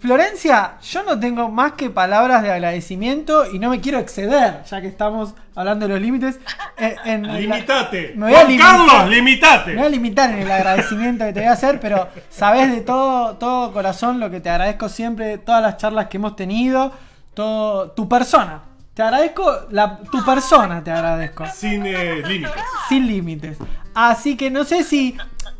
[0.00, 4.80] Florencia, yo no tengo más que palabras de agradecimiento y no me quiero exceder, ya
[4.80, 6.38] que estamos hablando de los límites.
[6.80, 8.12] Eh, Limitate.
[8.14, 8.86] Me voy a limitar.
[8.86, 9.70] Carlos, limitate.
[9.72, 12.82] Me voy a limitar en el agradecimiento que te voy a hacer, pero sabes de
[12.82, 16.92] todo, todo corazón lo que te agradezco siempre, todas las charlas que hemos tenido,
[17.34, 18.67] todo tu persona.
[18.98, 21.44] Te agradezco la, tu persona, te agradezco.
[21.54, 22.62] Sin eh, límites.
[22.88, 23.56] Sin límites.
[23.94, 25.16] Así que no sé si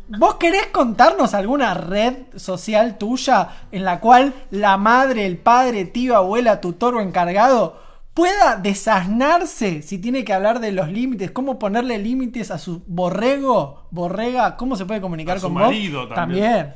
[0.09, 6.17] vos querés contarnos alguna red social tuya en la cual la madre, el padre, tío,
[6.17, 7.81] abuela, tutor o encargado
[8.13, 13.87] pueda desasnarse si tiene que hablar de los límites, cómo ponerle límites a su borrego,
[13.89, 16.13] borrega, cómo se puede comunicar A su con marido vos.
[16.13, 16.75] también.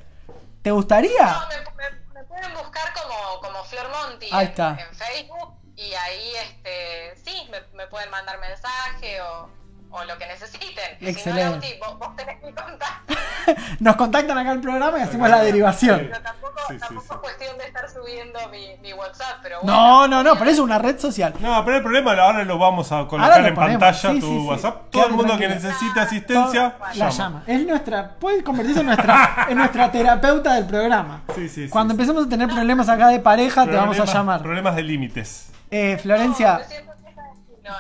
[0.62, 1.26] ¿Te gustaría?
[1.26, 4.70] No, me, me- me pueden buscar como, como Flor Monti Ahí en, está.
[4.80, 5.56] en Facebook
[5.90, 9.50] y ahí este sí me, me pueden mandar mensaje o,
[9.92, 10.98] o lo que necesiten.
[11.00, 11.44] Y Si Excelente.
[11.46, 13.14] no, Lauti, vos, vos tenés mi contacto.
[13.80, 16.08] Nos contactan acá al programa y hacemos la derivación.
[16.10, 19.76] Pero tampoco, tampoco es cuestión de estar subiendo mi, mi WhatsApp, pero bueno.
[19.78, 21.34] No, no, no, por eso es una red social.
[21.42, 24.40] No, pero el problema ahora lo vamos a colocar lo en pantalla sí, tu sí,
[24.40, 24.46] sí.
[24.48, 24.74] WhatsApp.
[24.90, 25.70] Todo Quédate el mundo que tranquilo.
[25.70, 27.10] necesite asistencia, La llama.
[27.12, 27.44] llama.
[27.48, 28.16] Es nuestra.
[28.16, 31.22] Puede convertirse en nuestra, en nuestra terapeuta del programa.
[31.36, 31.70] Sí, sí, sí.
[31.70, 34.42] Cuando empecemos a tener problemas acá de pareja, te vamos a llamar.
[34.42, 35.50] Problemas de límites.
[35.76, 36.62] Eh, Florencia,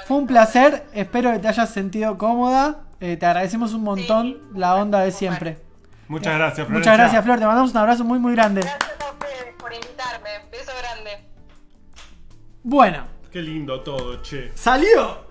[0.08, 0.84] fue un placer.
[0.94, 2.82] Espero que te hayas sentido cómoda.
[3.00, 5.58] Eh, te agradecemos un montón la onda de siempre.
[6.08, 6.92] Muchas gracias, Florencia.
[6.92, 7.40] Muchas gracias, Flor.
[7.40, 8.62] Te mandamos un abrazo muy, muy grande.
[8.62, 10.30] Gracias a ustedes por invitarme.
[10.52, 11.12] Beso grande.
[12.64, 14.52] Bueno, Qué lindo todo, che.
[14.56, 15.26] salió.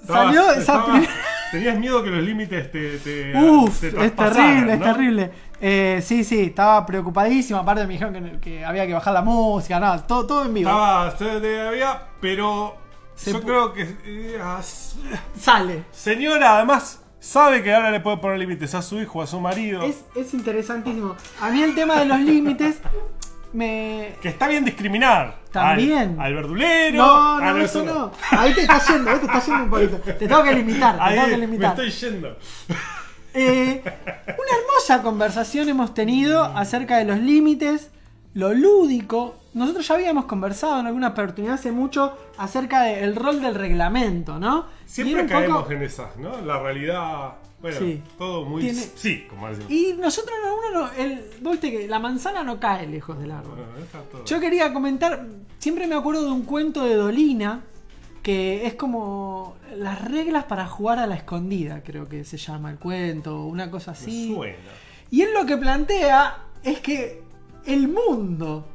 [0.00, 1.06] Estabas- Salió esa estabas- prim-
[1.52, 2.98] Tenías miedo que los límites te.
[2.98, 5.30] te Uf, te es terrible, es terrible.
[5.60, 7.58] Eh, sí, sí, estaba preocupadísimo.
[7.58, 10.68] Aparte me dijeron que, que había que bajar la música, no, todo, todo en vivo.
[10.68, 11.14] Estaba,
[12.20, 12.76] pero
[13.14, 14.38] Se yo pu- creo que eh,
[15.40, 15.84] Sale.
[15.92, 19.82] señora además sabe que ahora le puede poner límites a su hijo, a su marido,
[19.82, 21.16] Es, es interesantísimo.
[21.40, 22.76] A mí el tema de los límites
[23.52, 24.14] me...
[24.20, 25.36] que está bien discriminar.
[25.50, 26.16] También.
[26.20, 26.98] Al, al verdulero.
[26.98, 28.12] No, ah, no, eso no.
[28.30, 29.96] Ahí te está yendo, ahí te está yendo un poquito.
[29.98, 31.70] Te tengo que limitar, te Ahí tengo que me limitar.
[31.70, 32.36] estoy yendo.
[33.38, 37.90] Eh, una hermosa conversación hemos tenido acerca de los límites,
[38.34, 39.34] lo lúdico.
[39.54, 44.66] Nosotros ya habíamos conversado en alguna oportunidad hace mucho acerca del rol del reglamento, ¿no?
[44.86, 46.40] Siempre caemos poco- en esas, ¿no?
[46.42, 47.34] La realidad.
[47.60, 48.02] Bueno, Sí.
[48.18, 48.62] todo muy.
[48.62, 49.70] Tiene- Sí, como decimos.
[49.70, 53.30] Y nosotros no, uno no, el, vos viste que la manzana no cae lejos del
[53.30, 53.54] árbol.
[53.56, 54.24] Bueno.
[54.26, 55.26] Yo quería comentar,
[55.58, 57.62] siempre me acuerdo de un cuento de Dolina,
[58.26, 62.76] que es como las reglas para jugar a la escondida, creo que se llama el
[62.76, 64.34] cuento, una cosa Me así.
[64.34, 64.56] suena.
[65.12, 67.22] Y él lo que plantea es que
[67.66, 68.66] el mundo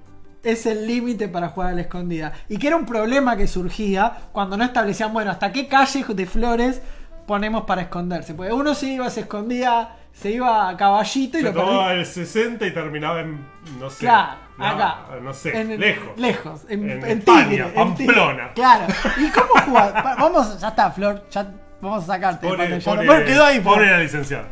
[0.41, 2.31] es el límite para jugar a la escondida.
[2.47, 6.25] Y que era un problema que surgía cuando no establecían, bueno, hasta qué calle de
[6.25, 6.81] flores
[7.27, 8.33] ponemos para esconderse.
[8.33, 12.05] Porque uno se iba, se escondía, se iba a caballito y Se lo tomaba el
[12.05, 13.45] 60 y terminaba en.
[13.81, 13.99] No sé.
[13.99, 14.97] Claro, no, acá.
[15.21, 16.17] No sé, En- lejos.
[16.17, 18.53] Lejos, en, En en España, Tigre, Pamplona.
[18.53, 18.93] Claro.
[19.17, 19.93] ¿Y cómo jugar?
[19.95, 22.45] Va- Vamos, ya está, Flor, ya vamos a sacarte.
[22.47, 22.79] de pantalla.
[22.85, 23.73] pobre- Bueno, quedó ahí, Flor.
[23.75, 24.47] pobre la licenciada.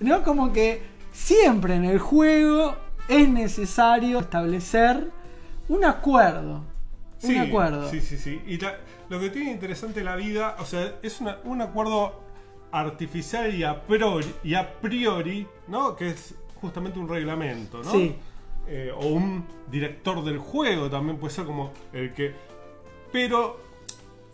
[0.00, 0.22] ¿No?
[0.22, 2.76] Como que siempre en el juego
[3.08, 5.10] es necesario establecer
[5.68, 6.64] un acuerdo.
[7.18, 7.88] Sí, un acuerdo.
[7.88, 8.42] Sí, sí, sí.
[8.46, 8.76] Y la-
[9.08, 12.20] lo que tiene interesante la vida, o sea, es una- un acuerdo
[12.72, 15.94] artificial y a, priori, y a priori, ¿no?
[15.94, 17.90] Que es justamente un reglamento, ¿no?
[17.90, 18.16] Sí.
[18.66, 22.34] Eh, o un director del juego también puede ser como el que...
[23.10, 23.60] Pero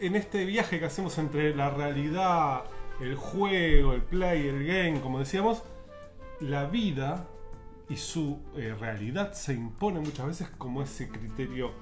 [0.00, 2.64] en este viaje que hacemos entre la realidad,
[3.00, 5.62] el juego, el play, el game, como decíamos,
[6.40, 7.26] la vida
[7.88, 11.72] y su eh, realidad se impone muchas veces como ese criterio.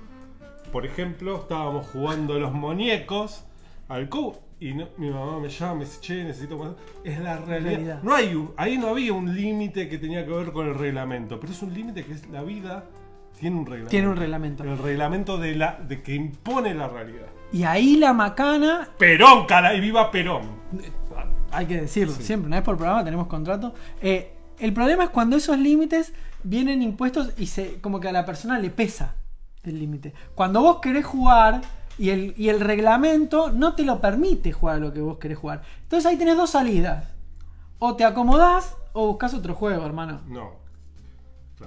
[0.72, 3.44] Por ejemplo, estábamos jugando los muñecos
[3.88, 6.72] al co y no- mi mamá me llama, me dice, che, necesito más.
[7.04, 7.70] Es la realidad.
[7.72, 8.02] Realidad.
[8.02, 11.38] No hay un- ahí no había un límite que tenía que ver con el reglamento,
[11.40, 12.84] pero es un límite que es la vida
[13.38, 13.90] tiene un reglamento.
[13.90, 14.64] Tiene un reglamento.
[14.64, 17.26] El reglamento de la de que impone la realidad.
[17.52, 20.42] Y ahí la macana, Perón, cara, y viva Perón.
[21.52, 23.74] hay que decirlo, siempre, una vez por programa tenemos contrato.
[24.00, 28.24] Eh, el problema es cuando esos límites vienen impuestos y se como que a la
[28.24, 29.14] persona le pesa
[29.64, 30.14] el límite.
[30.34, 31.60] Cuando vos querés jugar
[31.98, 35.62] y el, y el reglamento no te lo permite jugar lo que vos querés jugar.
[35.82, 37.12] Entonces ahí tenés dos salidas.
[37.78, 40.22] O te acomodás o buscas otro juego, hermano.
[40.26, 40.52] No.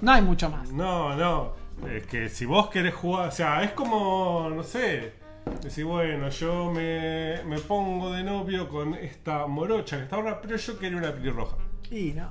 [0.00, 0.70] No hay mucho más.
[0.72, 1.52] No, no.
[1.88, 5.14] Es que si vos querés jugar, o sea, es como, no sé,
[5.62, 10.56] decir, bueno, yo me, me pongo de novio con esta morocha que está ahora, pero
[10.56, 11.56] yo quería una pelirroja.
[11.90, 12.28] Y no.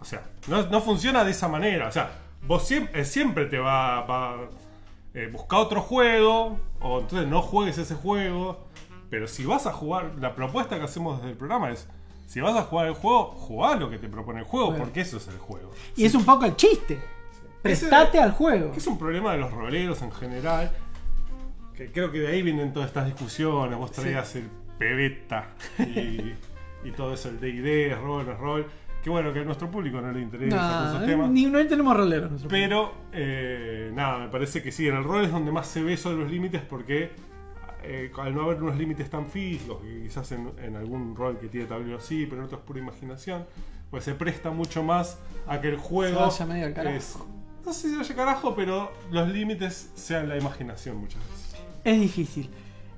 [0.00, 1.88] O sea, no, no funciona de esa manera.
[1.88, 2.10] O sea,
[2.46, 4.48] vos siempre, siempre te va, va
[5.14, 8.66] eh, buscar otro juego, o entonces no juegues ese juego.
[9.10, 11.88] Pero si vas a jugar, la propuesta que hacemos desde el programa es,
[12.28, 14.84] si vas a jugar el juego, jugá lo que te propone el juego, Bueno.
[14.84, 15.70] porque eso es el juego.
[15.96, 17.00] Y es un poco el chiste.
[17.60, 18.70] Prestate Ese- al juego.
[18.72, 20.70] que es un problema de los roleros en general.
[21.74, 23.76] Que creo que de ahí vienen todas estas discusiones.
[23.78, 26.34] Vos traías el pebeta y,
[26.84, 28.66] y todo eso, el DD, rol, no es rol.
[29.02, 31.30] Que bueno, que a nuestro público no le interesa No, esos temas.
[31.30, 32.30] ni no tenemos roleros.
[32.32, 32.50] nosotros.
[32.50, 35.94] Pero, eh, nada, me parece que sí, en el rol es donde más se ve
[35.94, 37.10] eso de los límites porque
[37.82, 41.48] eh, al no haber unos límites tan físicos, que quizás en, en algún rol que
[41.48, 43.46] tiene tablero sí, pero en otro es pura imaginación,
[43.90, 46.96] pues se presta mucho más a que el juego Se vaya medio al carajo.
[46.96, 47.16] es-
[47.64, 51.56] no sé si vaya carajo, pero los límites sean la imaginación muchas veces.
[51.84, 52.50] Es difícil.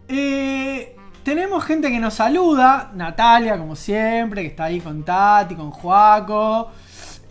[0.09, 2.91] Eh, tenemos gente que nos saluda.
[2.95, 6.71] Natalia, como siempre, que está ahí con Tati, con Joaco.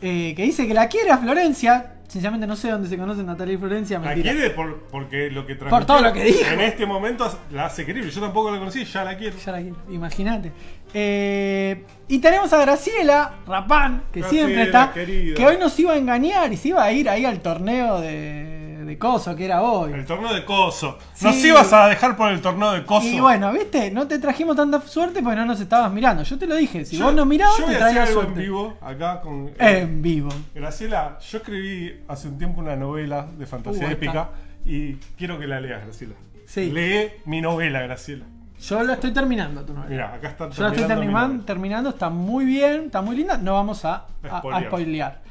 [0.01, 1.93] eh, que dice que la quiere a Florencia.
[2.07, 3.97] Sinceramente no sé dónde se conocen Natalia y Florencia.
[3.99, 4.33] La Mentira.
[4.33, 6.51] quiere por, porque lo que Por todo lo que dijo.
[6.51, 8.11] En este momento la hace querible.
[8.11, 9.37] Yo tampoco la conocí, ya la quiero.
[9.37, 10.51] Ya la quiero, imagínate.
[10.93, 14.91] Eh, y tenemos a Graciela Rapán, que Graciela, siempre está.
[14.91, 15.35] querida.
[15.37, 18.70] Que hoy nos iba a engañar y se iba a ir ahí al torneo de,
[18.91, 19.93] de Coso, que era hoy.
[19.93, 20.97] El torneo de Coso.
[21.13, 21.25] Sí.
[21.25, 23.07] Nos ibas a dejar por el torneo de Coso.
[23.07, 26.23] Y bueno, viste, no te trajimos tanta suerte porque no nos estabas mirando.
[26.23, 28.33] Yo te lo dije, si Yo- vos no mirabas, yo te traía algo suerte.
[28.33, 29.51] en vivo acá con.
[29.57, 30.29] En vivo.
[30.53, 34.29] Graciela, yo escribí hace un tiempo una novela de fantasía Uh, épica
[34.65, 36.15] y quiero que la leas, Graciela.
[36.45, 36.69] Sí.
[36.71, 38.25] Lee mi novela, Graciela.
[38.59, 39.89] Yo lo estoy terminando, tu novela.
[39.89, 43.37] Mira, acá está Yo la estoy terminando terminando, está muy bien, está muy linda.
[43.37, 45.21] No vamos a, a- a spoilear.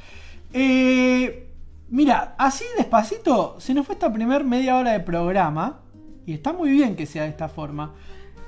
[0.52, 1.46] Eh,
[1.90, 5.80] mira, así despacito se nos fue esta primer media hora de programa.
[6.26, 7.94] Y está muy bien que sea de esta forma.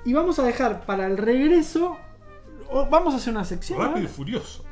[0.04, 1.96] Y vamos a dejar para el regreso.
[2.70, 3.78] o Vamos a hacer una sección.
[3.78, 4.14] Rápido y ahora.
[4.14, 4.64] furioso.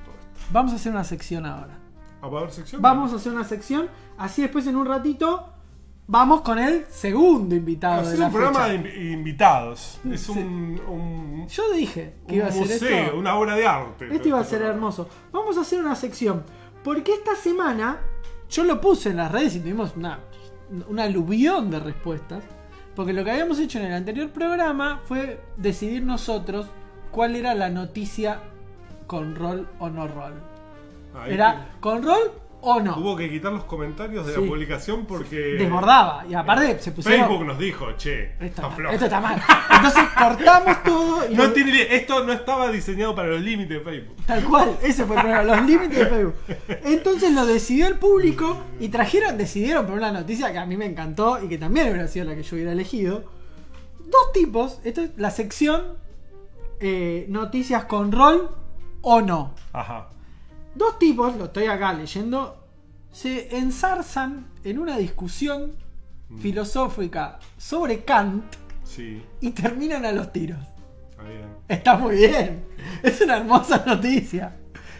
[0.52, 1.78] Vamos a hacer una sección ahora.
[2.22, 2.83] ¿Ah, ¿Va a haber sección?
[2.83, 3.88] Vamos a hacer una sección.
[4.18, 5.46] Así después en un ratito.
[6.06, 8.68] Vamos con el segundo invitado Es de un la programa fecha.
[8.72, 10.00] de invi- invitados.
[10.11, 10.33] Es Sí.
[10.33, 13.16] un, un, Yo dije que un iba a ser museo, esto.
[13.16, 14.09] una obra de arte.
[14.14, 15.09] Este iba a ser hermoso.
[15.33, 16.42] Vamos a hacer una sección.
[16.83, 18.00] Porque esta semana
[18.50, 20.20] yo lo puse en las redes y tuvimos una,
[20.88, 22.44] una aluvión de respuestas.
[22.94, 26.66] Porque lo que habíamos hecho en el anterior programa fue decidir nosotros
[27.10, 28.40] cuál era la noticia
[29.06, 30.34] con rol o no rol.
[31.14, 32.94] Ahí Era con rol o no.
[32.94, 34.40] Tuvo que quitar los comentarios de Sí.
[34.40, 35.36] la publicación porque.
[35.58, 36.24] Desbordaba.
[36.28, 37.20] Y aparte se pusieron.
[37.26, 39.42] Facebook nos dijo, che, Esto, está mal, esto está mal.
[39.76, 43.80] Entonces cortamos todo y No lo- tiene- esto no estaba diseñado para los límites de
[43.80, 44.16] Facebook.
[44.26, 46.34] Tal cual, ese fue el problema, los límites de Facebook.
[46.84, 50.86] Entonces lo decidió el público y trajeron, decidieron por una noticia que a mí me
[50.86, 53.24] encantó y que también hubiera sido la que yo hubiera elegido.
[53.98, 55.98] Dos tipos, esto es la sección
[56.80, 58.50] eh, noticias con rol
[59.02, 59.54] o no.
[59.72, 60.08] Ajá.
[60.74, 62.64] Dos tipos, lo estoy acá leyendo,
[63.11, 65.72] se ensarzan en una discusión
[66.40, 68.44] filosófica sobre Kant
[68.85, 70.59] Sí, y terminan a los tiros.
[71.11, 71.48] está bien.
[71.68, 72.64] Está muy bien.
[73.02, 74.56] Es una hermosa noticia.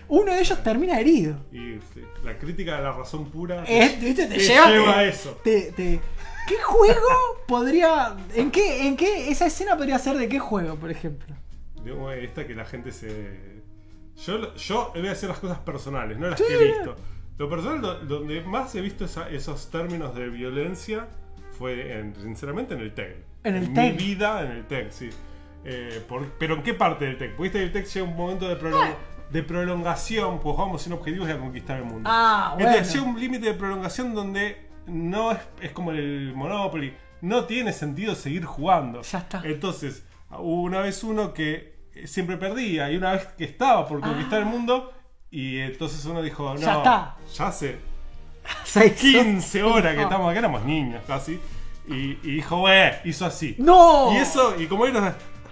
[0.09, 1.37] Uno de ellos termina herido.
[1.53, 3.65] Y sí, la crítica de la razón pura.
[3.65, 5.41] Te te lleva, a eso.
[6.51, 7.05] ¿Qué juego
[7.47, 8.17] podría.
[8.35, 11.35] ¿En qué, ¿En qué esa escena podría ser de qué juego, por ejemplo?
[12.13, 13.60] Esta que la gente se.
[14.27, 16.45] Yo, yo voy a hacer las cosas personales, no las Sí.
[16.47, 16.97] que he visto.
[17.39, 21.09] Lo personal, do- donde más he visto esa- esos términos de violencia
[21.59, 23.17] fue, en- sinceramente, en el TEC.
[23.45, 23.97] En el Mi TEC.
[23.97, 25.11] vida en el TEC, sí.
[25.65, 27.35] Eh, por- pero ¿en qué parte del TEC?
[27.37, 28.95] Porque el TEC llega un momento de, prolong-
[29.31, 32.09] de prolongación, pues jugamos sin objetivos y a conquistar el mundo.
[32.13, 32.71] Ah, bueno.
[32.71, 37.73] Entonces llega un límite de prolongación donde no es, es como el Monopoly, no tiene
[37.73, 39.01] sentido seguir jugando.
[39.03, 39.41] Ya está.
[39.45, 44.41] Entonces, hubo una vez uno que siempre perdía y una vez que estaba por conquistar
[44.41, 44.93] el mundo
[45.31, 47.17] y entonces uno dijo, no, Ya está.
[47.35, 47.79] ya hace
[48.65, 51.41] Seis- 15 horas que estamos acá, éramos niños casi.
[51.89, 53.55] Y, y dijo, wey, hizo así.
[53.59, 54.13] ¡No!
[54.13, 54.93] Y eso, y como él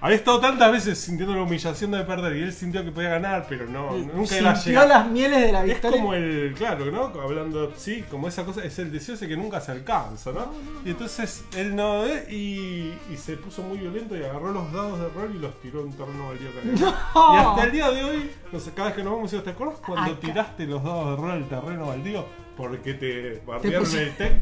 [0.01, 3.47] había estado tantas veces sintiendo la humillación de perder y él sintió que podía ganar,
[3.49, 4.89] pero no, nunca iba a Sintió llegar.
[4.89, 6.01] las mieles de la Es victoria.
[6.01, 7.05] como el, claro, ¿no?
[7.21, 10.53] Hablando, sí, como esa cosa, es el deseo ese que nunca se alcanza, ¿no?
[10.85, 15.01] Y entonces él no, eh, y, y se puso muy violento y agarró los dados
[15.01, 16.73] de rol y los tiró en terreno baldío que había.
[17.15, 17.35] No.
[17.35, 19.79] Y hasta el día de hoy, no sé, cada vez que nos vamos, ¿te acuerdas
[19.85, 20.21] cuando Acá.
[20.21, 22.25] tiraste los dados de rol al terreno baldío?
[22.57, 24.33] Porque te bardearon puse- el TEC.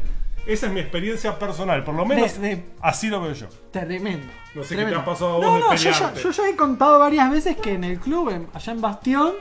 [0.47, 3.47] Esa es mi experiencia personal, por lo menos De- de- así lo veo yo.
[3.71, 4.27] Tremendo.
[4.55, 6.21] No sé qué te ha pasado a vos No, de no, yo ya, pelearte.
[6.23, 9.33] yo ya he contado varias veces que en el club, en- allá en Bastión,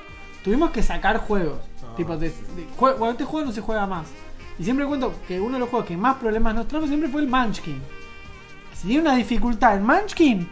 [0.42, 1.60] tuvimos que sacar juegos.
[1.82, 2.32] Ah, tipo, de,
[2.78, 4.06] jue- bueno, este juego no se juega más.
[4.58, 7.20] Y siempre cuento que uno de los juegos que más problemas nos trajo siempre fue
[7.20, 7.80] el Munchkin.
[8.74, 10.48] Si tiene una dificultad el Munchkin,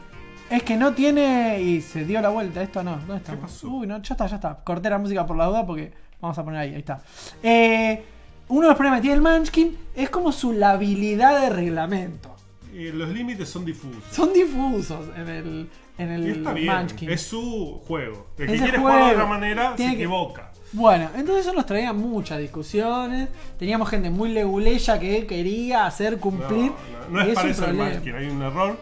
[0.51, 1.61] es que no tiene.
[1.63, 2.63] Y se dio la vuelta.
[2.63, 3.37] Esto no, ¿dónde está?
[3.67, 4.55] Uy, no, ya está, ya está.
[4.63, 7.03] Corté la música por la duda porque vamos a poner ahí, ahí está.
[7.43, 8.05] Eh,
[8.49, 12.31] uno de los problemas que tiene el Munchkin es como su labilidad de reglamento.
[12.73, 14.03] Los límites son difusos.
[14.11, 17.11] Son difusos en el, en el Y está bien, Munchkin.
[17.11, 18.27] es su juego.
[18.37, 20.51] El que Ese quiere jugar de otra manera se que- equivoca.
[20.73, 23.29] Bueno, entonces eso nos traía muchas discusiones.
[23.61, 26.73] Teníamos gente muy leguleya que quería hacer cumplir.
[27.11, 27.75] No, es para eso el.
[27.75, 28.77] Munchkin, hay un error.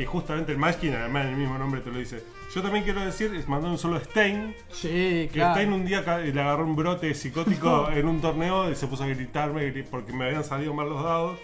[0.00, 2.22] Y justamente el Munchkin, además el mismo nombre te lo dice.
[2.54, 4.54] Yo también quiero decir, es mandó un solo Stein.
[4.70, 5.54] Sí, Que claro.
[5.54, 9.08] Stein un día le agarró un brote psicótico en un torneo y se puso a
[9.08, 11.38] gritarme gri- porque me habían salido mal los dados.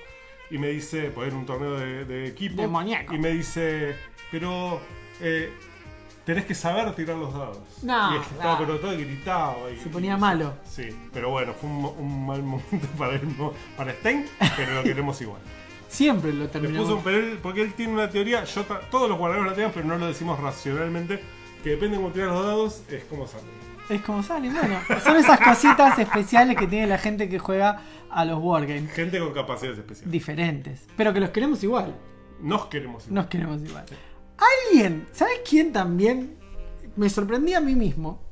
[0.51, 2.61] Y me dice, pues era un torneo de, de equipo.
[2.63, 3.15] Demoníaco.
[3.15, 3.95] Y me dice,
[4.31, 4.81] pero
[5.21, 5.53] eh,
[6.25, 7.59] tenés que saber tirar los dados.
[7.83, 8.57] No, y estaba claro.
[8.67, 9.57] pero todo gritaba.
[9.75, 10.55] y- Se ponía y- malo.
[10.65, 13.23] Sí, pero bueno, fue un, un mal momento para, el
[13.77, 14.27] para Stein,
[14.57, 15.41] pero lo queremos igual.
[15.91, 16.87] Siempre lo terminamos.
[16.87, 19.75] puso un pero él- porque él tiene una teoría, yo todos los guardianes la tenemos,
[19.75, 21.21] pero no lo decimos racionalmente,
[21.65, 23.45] que depende de cómo tiras los dados, es como sale.
[23.89, 24.79] Es como salen, bueno.
[25.03, 28.93] Son esas cositas especiales que tiene la gente que juega a los wargames.
[28.93, 30.13] Gente con capacidades especiales.
[30.13, 30.87] Diferentes.
[30.97, 31.97] Pero que los queremos igual.
[32.41, 33.15] Nos queremos igual.
[33.17, 33.85] Nos queremos igual.
[34.71, 36.37] Alguien, ¿sabes quién también?
[36.95, 38.23] Me sorprendí a mí mismo.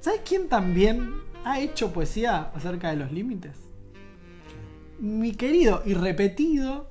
[0.00, 3.56] ¿Sabes quién también ha hecho poesía acerca de los límites?
[4.98, 6.90] Mi querido y repetido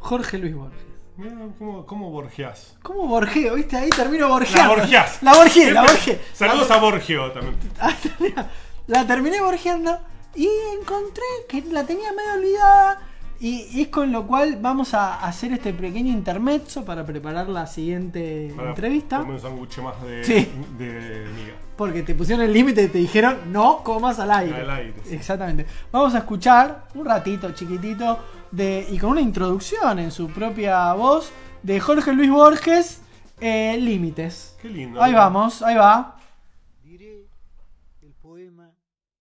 [0.00, 0.80] Jorge Luis Borges.
[1.16, 2.76] Mira ¿Cómo, cómo borgeás?
[2.82, 3.54] ¿Cómo borgeo?
[3.54, 3.76] ¿Viste?
[3.76, 4.74] Ahí termino borgeando.
[4.74, 5.22] La borgeás.
[5.22, 6.20] La borgeé, la borgeé.
[6.32, 7.56] Saludos La- a Borgio también.
[8.86, 9.98] La terminé borgeando
[10.34, 10.48] y
[10.80, 13.00] encontré que la tenía medio olvidada.
[13.42, 18.52] Y es con lo cual vamos a hacer este pequeño intermezzo para preparar la siguiente
[18.54, 19.20] Para entrevista.
[19.20, 20.48] un sándwich más de, Sí.
[20.76, 21.54] de miga.
[21.76, 24.56] Porque te pusieron el límite y te dijeron no comas al aire.
[24.60, 25.14] Al aire, sí.
[25.14, 25.64] Exactamente.
[25.90, 28.18] Vamos a escuchar un ratito chiquitito
[28.50, 31.30] de, y con una introducción en su propia voz
[31.62, 33.02] de Jorge Luis Borges,
[33.40, 34.56] eh, Límites.
[34.60, 35.02] Qué lindo.
[35.02, 36.20] Ahí vamos, ahí va.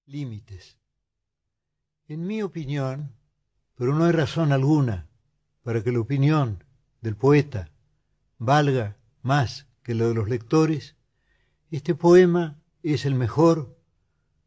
[0.09, 0.77] límites.
[2.07, 3.15] En mi opinión,
[3.75, 5.07] pero no hay razón alguna
[5.61, 6.63] para que la opinión
[7.01, 7.69] del poeta
[8.39, 10.95] valga más que la de los lectores,
[11.69, 13.77] este poema es el mejor,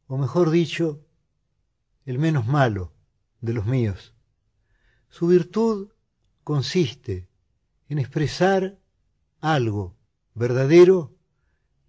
[0.08, 1.06] o mejor dicho,
[2.04, 2.92] el menos malo
[3.40, 4.14] de los míos.
[5.12, 5.88] Su virtud
[6.42, 7.28] consiste
[7.90, 8.78] en expresar
[9.42, 9.94] algo
[10.32, 11.14] verdadero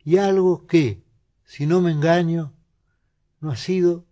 [0.04, 1.06] y algo que,
[1.46, 2.54] si no me engaño,
[3.40, 4.06] no ha sido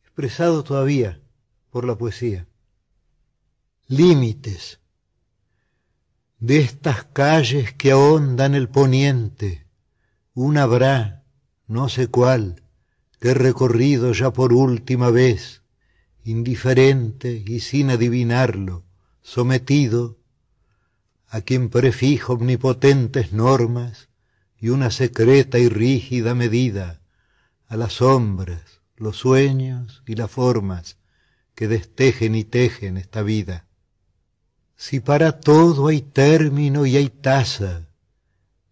[0.00, 1.20] expresado todavía
[1.68, 2.48] por la poesía.
[3.86, 4.80] Límites
[6.38, 9.66] de estas calles que ahondan el poniente,
[10.32, 11.22] una habrá,
[11.66, 12.62] no sé cuál,
[13.20, 15.59] que he recorrido ya por última vez,
[16.24, 18.84] indiferente y sin adivinarlo,
[19.22, 20.18] sometido
[21.28, 24.08] a quien prefijo omnipotentes normas
[24.58, 27.00] y una secreta y rígida medida
[27.68, 30.96] a las sombras, los sueños y las formas
[31.54, 33.66] que destejen y tejen esta vida.
[34.76, 37.86] Si para todo hay término y hay tasa,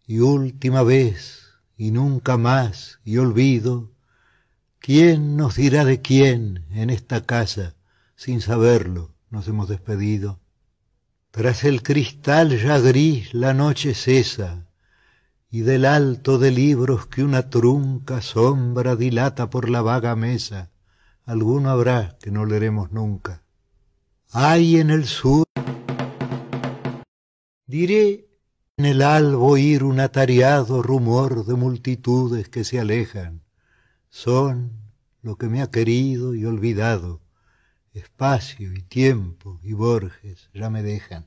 [0.07, 1.44] y última vez,
[1.76, 3.92] y nunca más, y olvido,
[4.81, 7.74] ¿quién nos dirá de quién en esta casa,
[8.16, 10.41] sin saberlo, nos hemos despedido?
[11.31, 14.66] Tras el cristal ya gris la noche cesa,
[15.51, 20.70] y del alto de libros que una trunca sombra dilata por la vaga mesa,
[21.24, 23.43] alguno habrá que no leeremos nunca.
[24.31, 25.47] Hay en el sur,
[27.66, 28.29] diré
[28.76, 33.43] en el albo oír un atareado rumor de multitudes que se alejan,
[34.11, 34.72] son
[35.22, 37.20] lo que me ha querido y olvidado,
[37.92, 41.26] espacio y tiempo y Borges ya me dejan.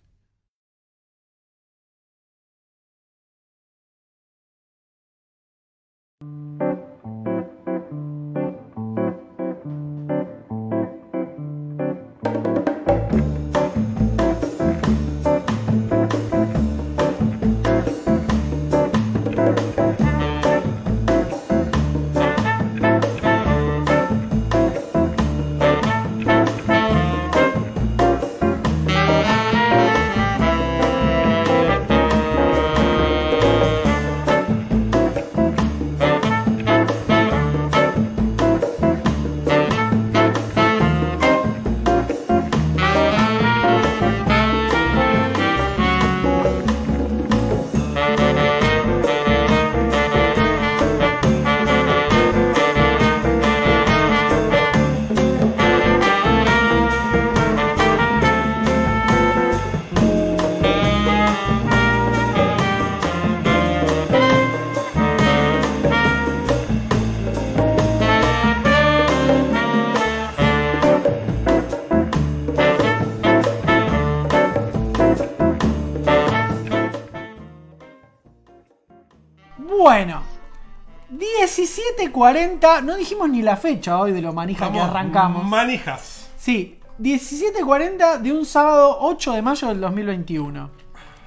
[82.22, 85.44] 17.40, no dijimos ni la fecha hoy de lo manija que arrancamos.
[85.44, 86.30] Manijas.
[86.38, 90.70] Sí, 17.40 de un sábado 8 de mayo del 2021.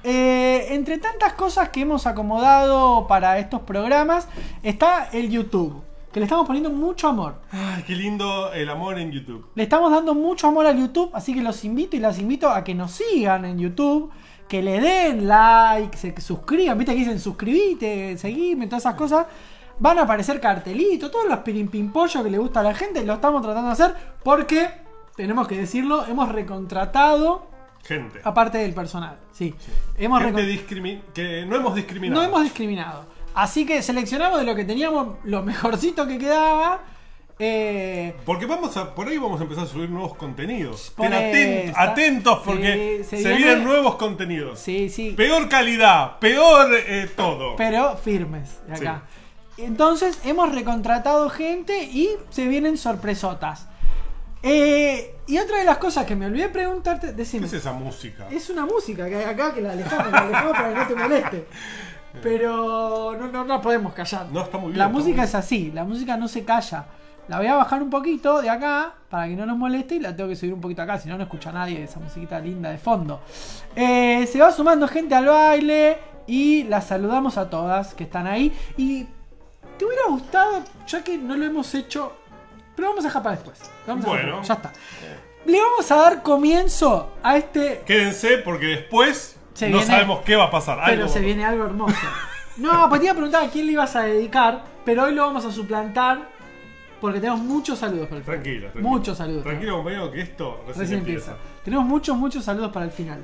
[0.03, 4.29] Eh, entre tantas cosas que hemos acomodado para estos programas,
[4.63, 5.81] está el YouTube,
[6.13, 7.41] que le estamos poniendo mucho amor.
[7.51, 9.47] Ay, qué lindo el amor en YouTube.
[9.55, 12.63] Le estamos dando mucho amor al YouTube, así que los invito y las invito a
[12.63, 14.11] que nos sigan en YouTube,
[14.47, 19.25] que le den like, se suscriban, viste que dicen suscribite, seguime, todas esas cosas.
[19.79, 23.41] Van a aparecer cartelitos, todos los pirimpimpollos que le gusta a la gente, lo estamos
[23.41, 24.69] tratando de hacer porque,
[25.15, 27.47] tenemos que decirlo, hemos recontratado
[27.83, 28.19] Gente.
[28.23, 29.17] aparte del personal.
[29.31, 29.53] Sí,
[29.97, 30.41] hemos Gente
[31.13, 32.21] que no hemos discriminado.
[32.21, 33.05] no hemos discriminado.
[33.33, 36.79] Así que seleccionamos de lo que teníamos lo mejorcito que quedaba.
[37.37, 40.85] Eh, Porque vamos a, por ahí vamos a empezar a subir nuevos contenidos.
[40.87, 41.83] Estén aten- esta.
[41.83, 44.57] atentos porque Sí, se, se viene- vienen nuevos contenidos.
[44.57, 45.11] Sí, sí.
[45.11, 47.57] Peor calidad, peor eh, todo.
[47.57, 49.03] pero firmes de acá.
[49.57, 53.67] Entonces hemos recontratado gente y se vienen sorpresotas.
[54.43, 57.47] Eh, y otra de las cosas que me olvidé preguntarte, ¿Qué decime.
[57.47, 58.27] es esa música?
[58.29, 60.95] Es una música que hay acá que la alejamos, la alejamos para que no te
[60.95, 61.45] moleste.
[62.21, 64.27] Pero no, no, no podemos callar.
[64.31, 65.25] No, está muy bien, La música bien.
[65.25, 66.85] es así, la música no se calla.
[67.27, 70.15] La voy a bajar un poquito de acá para que no nos moleste y la
[70.15, 72.77] tengo que subir un poquito acá, si no, no escucha nadie esa musiquita linda de
[72.77, 73.21] fondo.
[73.75, 75.97] Eh, se va sumando gente al baile
[76.27, 78.53] y las saludamos a todas que están ahí.
[78.77, 79.07] Y
[79.77, 82.13] te hubiera gustado, ya que no lo hemos hecho,
[82.75, 83.59] pero vamos a dejar para después.
[83.87, 84.41] Vamos Bueno.
[84.43, 84.71] ya está.
[85.45, 90.35] Le vamos a dar comienzo a este Quédense porque después Se no viene- sabemos qué
[90.35, 90.79] va a pasar.
[90.85, 91.95] pero Algo se viene algo hermoso.
[92.57, 95.23] No, pues te iba a preguntar a quién le ibas a dedicar, pero hoy lo
[95.23, 96.29] vamos a suplantar
[97.01, 98.39] porque tenemos muchos saludos para el final.
[98.41, 98.89] Tranquilo, tranquilo.
[98.89, 99.43] Muchos saludos.
[99.43, 101.31] Tranquilo, compañero, que esto recién, Recién empieza.
[101.31, 101.63] empieza.
[101.63, 103.23] Tenemos muchos, muchos saludos para el final.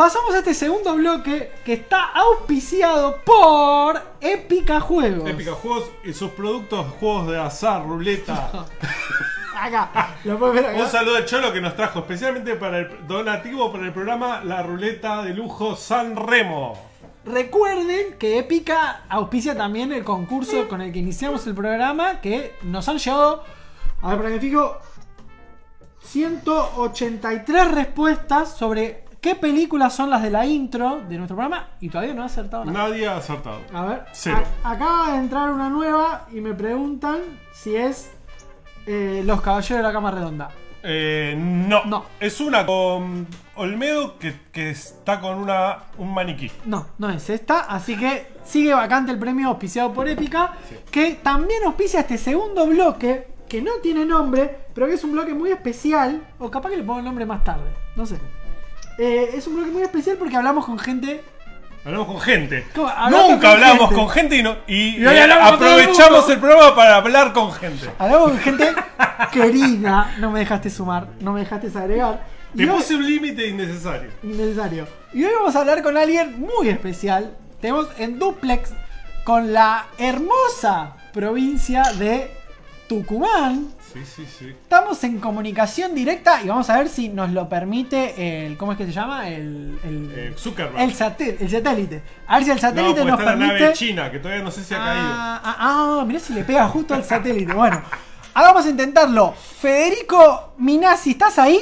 [0.00, 5.28] Pasamos a este segundo bloque que está auspiciado por Épica Juegos.
[5.28, 8.50] Épica Juegos y sus productos, juegos de azar, ruleta.
[9.60, 10.82] Acá, lo puedes ver acá.
[10.82, 14.62] Un saludo al Cholo que nos trajo especialmente para el donativo para el programa La
[14.62, 16.78] Ruleta de Lujo San Remo.
[17.26, 22.88] Recuerden que Épica auspicia también el concurso con el que iniciamos el programa, que nos
[22.88, 23.44] han llegado,
[24.00, 24.78] a ver, para que me fijo,
[26.04, 32.14] 183 respuestas sobre qué películas son las de la intro de nuestro programa y todavía
[32.14, 32.88] no ha acertado nada.
[32.88, 33.60] Nadie ha acertado.
[33.72, 34.42] A ver, Cero.
[34.64, 37.18] a- acaba de entrar una nueva y me preguntan
[37.52, 38.10] si es
[38.86, 40.50] eh, Los Caballeros de la Cama Redonda.
[40.82, 42.06] Eh, no.
[42.18, 46.50] Es una con Olmedo que, que está con una un maniquí.
[46.64, 50.52] No, no es esta, así que sigue vacante el premio auspiciado por Épica,
[50.90, 55.34] que también auspicia este segundo bloque, que no tiene nombre, pero que es un bloque
[55.34, 58.18] muy especial, o capaz que le pongo el nombre más tarde, no sé.
[59.02, 61.22] Eh, es un bloque muy especial porque hablamos con gente...
[61.86, 62.66] Hablamos con gente.
[62.76, 62.92] Nunca
[63.40, 63.94] con hablamos gente.
[63.94, 67.88] con gente y, no, y, eh, aprovechamos el programa para hablar con gente.
[67.98, 68.74] Hablamos con gente
[69.32, 72.22] querida, no me dejaste sumar, no me dejaste agregar.
[72.54, 74.10] Te Y hoy- puse un límite innecesario.
[74.22, 74.86] innecesario.
[75.14, 77.34] Y hoy vamos a hablar con alguien muy especial.
[77.62, 78.72] Tenemos en duplex
[79.24, 82.30] con la hermosa provincia de
[82.88, 83.68] Tucumán.
[83.92, 84.46] Sí, sí, sí.
[84.50, 88.56] Estamos en comunicación directa y vamos a ver si nos lo permite el.
[88.56, 89.28] ¿Cómo es que se llama?
[89.28, 89.78] El.
[89.84, 90.80] El, Eh, Zuckerberg.
[90.80, 92.02] el, satel- el satélite.
[92.28, 93.60] A ver si el satélite no, nos está la permite.
[93.62, 95.02] nave china, que todavía no sé si ha caído.
[95.12, 95.56] Ah, ah,
[96.00, 97.52] ah, mirá si le pega justo al satélite.
[97.52, 97.82] Bueno,
[98.34, 99.32] ahora vamos a intentarlo.
[99.32, 101.58] Federico Minasi, ¿estás ahí?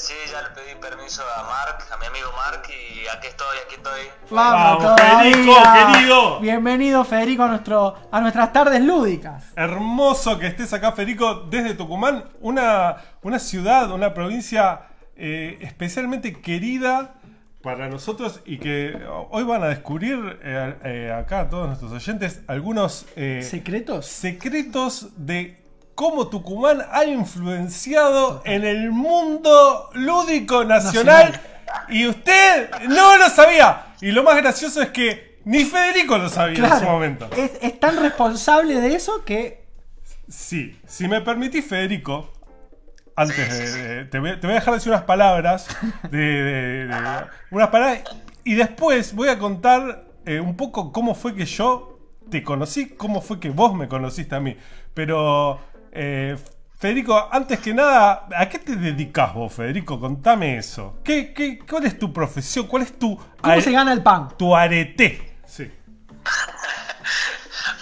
[0.00, 3.74] Sí, ya le pedí permiso a Mark, a mi amigo Mark, y aquí estoy, aquí
[3.74, 4.00] estoy.
[4.30, 5.52] Vamos, Vamos, Federico,
[5.92, 6.40] querido.
[6.40, 9.52] Bienvenido, Federico, a, nuestro, a nuestras tardes lúdicas.
[9.56, 14.86] Hermoso que estés acá, Federico, desde Tucumán, una, una ciudad, una provincia
[15.16, 17.20] eh, especialmente querida
[17.62, 18.98] para nosotros y que
[19.30, 25.59] hoy van a descubrir eh, eh, acá todos nuestros oyentes algunos eh, secretos secretos de
[26.00, 31.38] cómo Tucumán ha influenciado en el mundo lúdico nacional,
[31.90, 36.64] y usted no lo sabía y lo más gracioso es que ni Federico lo sabía
[36.66, 39.66] en su momento Es, es tan responsable de eso que.
[40.26, 42.32] Sí, si me permitís, Federico,
[43.14, 45.68] antes de, de- te, voy, te voy a dejar decir unas palabras,
[46.10, 46.88] de-
[47.50, 48.04] unas palabras,
[48.42, 51.98] y después voy a contar eh, un poco cómo fue que yo
[52.30, 54.56] te conocí, cómo fue que vos me conociste a mí.
[54.94, 55.60] Pero,
[55.92, 56.36] eh,
[56.78, 60.00] Federico, antes que nada, ¿a qué te dedicas vos, Federico?
[60.00, 60.98] Contame eso.
[61.04, 62.66] ¿Qué, qué, ¿Cuál es tu profesión?
[62.66, 63.20] ¿Cuál es tu...
[63.42, 64.34] ¿Cómo se gana el pan?
[64.38, 65.38] Tu arete.
[65.46, 65.70] Sí.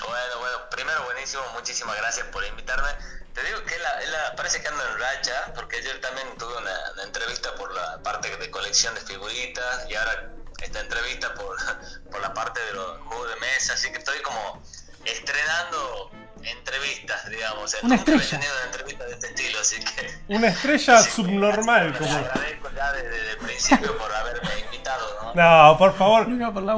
[0.09, 2.89] Bueno, bueno, primero buenísimo, muchísimas gracias por invitarme.
[3.35, 6.57] Te digo que la, es la- parece que ando en racha, porque ayer también tuve
[6.57, 10.31] una, una entrevista por la parte de colección de figuritas y ahora
[10.63, 11.57] esta entrevista por,
[12.11, 14.63] por la parte de los juegos de mesa, así que estoy como
[15.05, 16.11] estrenando
[16.45, 17.77] entrevistas, digamos.
[17.83, 18.31] Una Nunca estrella.
[18.31, 21.97] tenido una entrevista de este estilo, así que Una estrella subnormal.
[21.99, 22.11] Como...
[22.11, 25.35] agradezco ya desde, el principio por haberme invitado, ¿no?
[25.69, 26.27] No, por favor.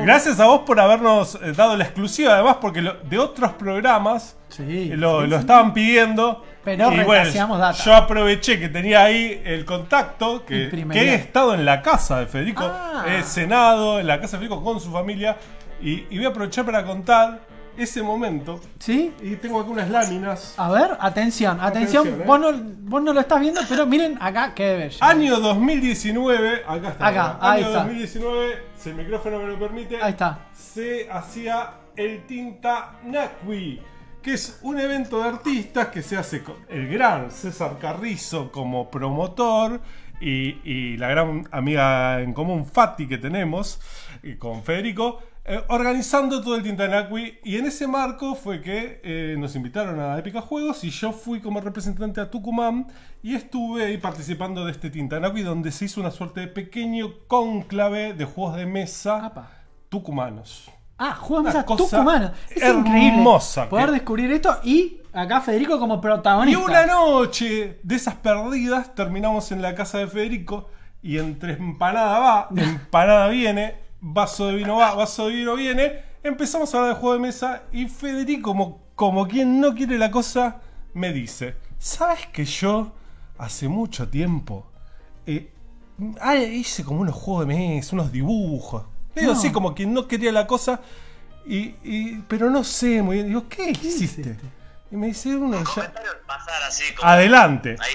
[0.02, 4.36] Gracias a vos por habernos eh, dado la exclusiva, además, porque lo- de otros programas
[4.58, 5.40] eh, lo, sí, lo sí.
[5.40, 6.44] estaban pidiendo.
[6.62, 7.82] Pero y bueno, data.
[7.82, 12.64] yo aproveché que tenía ahí el contacto, que he estado en la casa de Federico,
[12.64, 13.04] Ah.
[13.08, 15.38] he cenado en la casa de Federico con su familia,
[15.80, 17.40] y, y voy a aprovechar para contar
[17.80, 18.60] ese momento.
[18.78, 19.12] ¿Sí?
[19.22, 20.54] Y tengo aquí unas láminas.
[20.56, 22.06] A ver, atención, atención.
[22.06, 22.24] Atención, ¿eh?
[22.26, 22.52] vos, no,
[22.82, 24.98] vos no lo estás viendo, pero miren acá, qué bello.
[25.00, 27.06] Año 2019, acá está.
[27.06, 27.78] Acá, ahí año está.
[27.84, 30.46] 2019, si el micrófono me lo permite, Ahí está.
[30.52, 33.82] se hacía el Tinta Nakwi,
[34.22, 38.90] que es un evento de artistas que se hace con el gran César Carrizo como
[38.90, 39.80] promotor
[40.20, 43.80] y, y la gran amiga en común Fati que tenemos
[44.22, 45.22] y con Federico.
[45.44, 49.98] Eh, organizando todo el Tinta Nakwi y en ese marco fue que eh, nos invitaron
[49.98, 52.86] a Épica Juegos y yo fui como representante a Tucumán
[53.22, 57.14] y estuve ahí participando de este Tinta Nakwi donde se hizo una suerte de pequeño
[57.26, 59.32] cónclave de juegos de mesa
[59.88, 60.70] tucumanos.
[60.98, 62.32] Ah, juegos de mesa cosa tucumano.
[62.50, 66.60] Es hermosa increíble poder que- descubrir esto y acá Federico como Y protagonista.
[66.62, 70.68] una noche de esas perdidas terminamos en la casa de Federico
[71.02, 76.74] y entre empanada va, empanada viene, vaso de vino va, vaso de vino viene, empezamos
[76.74, 80.60] a hablar de juego de mesa y Federico, como, como quien no quiere la cosa,
[80.94, 82.92] me dice, ¿sabes que yo
[83.38, 84.66] hace mucho tiempo
[85.26, 85.52] eh,
[86.20, 88.84] ah, hice como unos juegos de mesa, unos dibujos?
[89.14, 89.38] Le digo No.
[89.38, 90.80] así, como quien no quería la cosa,
[91.46, 93.28] y, y- pero no sé muy bien.
[93.28, 94.36] Digo, ¿qué hiciste?
[94.90, 95.92] Y me dice uno ya...
[96.26, 97.08] Pasar así como.
[97.08, 97.76] Adelante.
[97.80, 97.94] Ahí.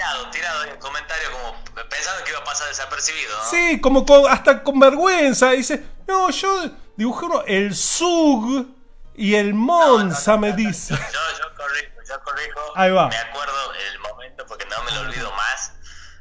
[0.00, 3.44] Tirado, tirado ahí el comentario como pensando que iba a pasar desapercibido, ¿no?
[3.50, 5.50] Sí, como con- hasta con vergüenza.
[5.50, 8.66] Dice, no, yo dibujé uno, el Zug
[9.14, 10.94] y el Monza, me dice.
[10.94, 12.60] Yo, yo corrijo, yo corrijo.
[12.76, 13.08] Ahí va.
[13.08, 15.72] Me acuerdo el momento porque no me lo olvido más.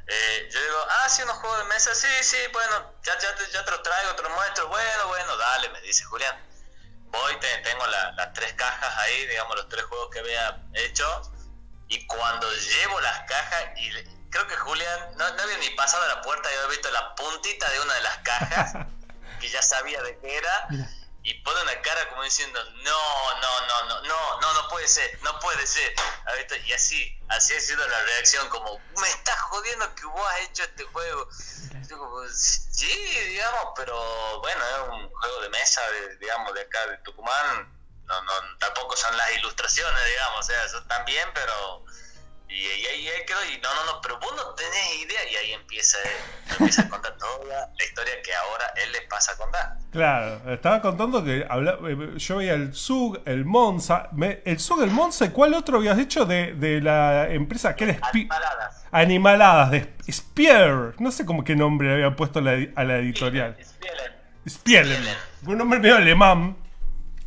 [0.08, 3.50] Eh, yo digo, ah, sí, unos juegos de mesa, sí, sí, bueno, ya, ya, te,
[3.54, 6.36] ya te los traigo, te los muestro, bueno, bueno, dale, me dice Julián.
[7.06, 11.06] Voy, te, tengo la- las tres cajas ahí, digamos, los tres juegos que había hecho.
[11.90, 13.92] Y cuando llevo las cajas, y
[14.30, 17.16] creo que Julián no, no había ni pasado a la puerta y había visto la
[17.16, 18.74] puntita de una de las cajas,
[19.42, 20.68] que ya sabía de qué era,
[21.24, 25.20] y pone una cara como diciendo, no, no, no, no, no, no, no puede ser,
[25.24, 25.94] no puede ser.
[26.66, 30.64] Y así, así ha sido la reacción, como, me estás jodiendo que vos has hecho
[30.64, 31.28] este juego.
[31.90, 32.88] Yo como, sí,
[33.30, 37.79] digamos, pero bueno, es un juego de mesa, de- digamos, de acá de Tucumán.
[38.10, 41.86] No, no, tampoco son las ilustraciones, digamos, o sea, eso también, pero...
[42.52, 45.54] Y, ahí ahí quedó, y no, no, no, pero vos no tenés idea, y ahí
[45.54, 46.00] empieza,
[46.50, 47.46] empieza a contar toda
[47.78, 49.74] la historia que ahora él les pasa a contar.
[49.92, 54.08] Claro, estaba contando que habla- eh, yo veía el Zug, el Monza.
[54.14, 57.76] me- el Zug, el Monza, ¿y cuál otro habías hecho de, de la empresa?
[57.76, 58.84] que era Animaladas.
[58.92, 60.96] Animaladas, de Spear.
[60.98, 63.56] No sé cómo qué nombre le habían puesto a la, a la editorial.
[64.48, 65.06] Spielen.
[65.46, 66.58] Un nombre medio alemán.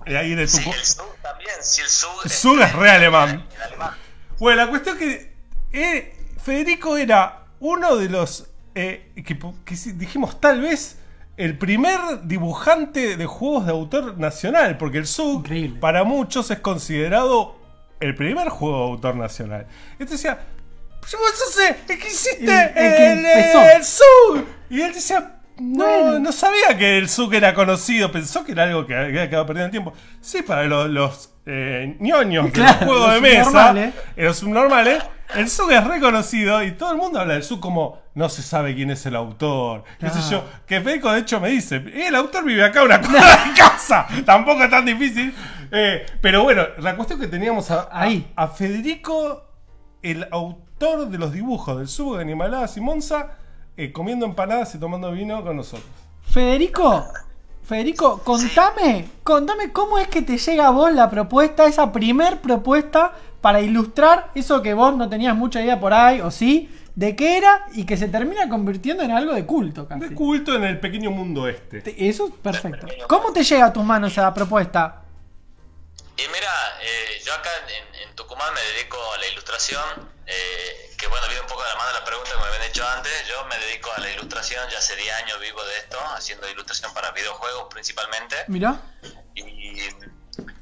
[0.06, 0.78] Eh, ahí de Sí, Tucumán.
[0.78, 3.46] el Zug también, si el Zug es re alemán.
[3.54, 3.90] en alemán.
[4.38, 5.32] Bueno, la cuestión que
[5.72, 10.96] eh, Federico era uno de los eh, que, que sí, dijimos tal vez
[11.36, 15.44] el primer dibujante de juegos de autor nacional, porque el Zug
[15.80, 17.56] para muchos es considerado
[18.00, 19.66] el primer juego de autor nacional.
[19.92, 20.38] Entonces decía,
[21.00, 23.62] "Pero vos sos el el que hiciste El- el el, que empezó".
[23.76, 24.46] el Zug.
[24.70, 26.18] Y él decía, no, Bueno.
[26.18, 29.64] no sabía que el Zug era conocido, pensó que era algo que había quedado perdido
[29.64, 29.92] en el tiempo.
[30.20, 33.74] Sí, para los, los eh, ñoños de Claro, los juegos los de mesa,
[34.16, 35.02] eh, los subnormales,
[35.34, 38.74] el Zug es reconocido y todo el mundo habla del Zug como no se sabe
[38.74, 39.84] quién es el autor.
[39.98, 40.44] Qué sé yo.
[40.66, 44.06] Que Federico de hecho me dice, "Eh, el autor vive acá una cuadra de casa.
[44.26, 45.34] Tampoco es tan difícil.
[45.70, 48.30] Eh, pero bueno, la cuestión que teníamos a, Ahí.
[48.36, 49.48] a Federico,
[50.02, 53.30] el autor de los dibujos del Zug de Animaladas y Monza,
[53.76, 55.88] eh, comiendo empanadas y tomando vino con nosotros.
[56.28, 57.04] Federico,
[57.64, 63.12] Federico, contame, contame cómo es que te llega a vos la propuesta, esa primer propuesta
[63.40, 67.38] para ilustrar eso que vos no tenías mucha idea por ahí, o sí, de qué
[67.38, 70.00] era y que se termina convirtiendo en algo de culto casi.
[70.08, 71.80] De culto en el pequeño mundo este.
[71.80, 72.86] Te- Eso es perfecto.
[73.08, 75.02] ¿Cómo te llega a tus manos esa propuesta?
[76.16, 76.50] Y mira,
[76.82, 81.40] eh, yo acá en, en Tucumán me dedico a la ilustración, eh, que bueno, viene
[81.40, 83.26] un poco de la mano de la pregunta que me habían hecho antes.
[83.26, 86.92] Yo me dedico a la ilustración, ya hace 10 años vivo de esto, haciendo ilustración
[86.92, 88.36] para videojuegos principalmente.
[88.48, 88.78] Mirá.
[89.34, 89.88] Y,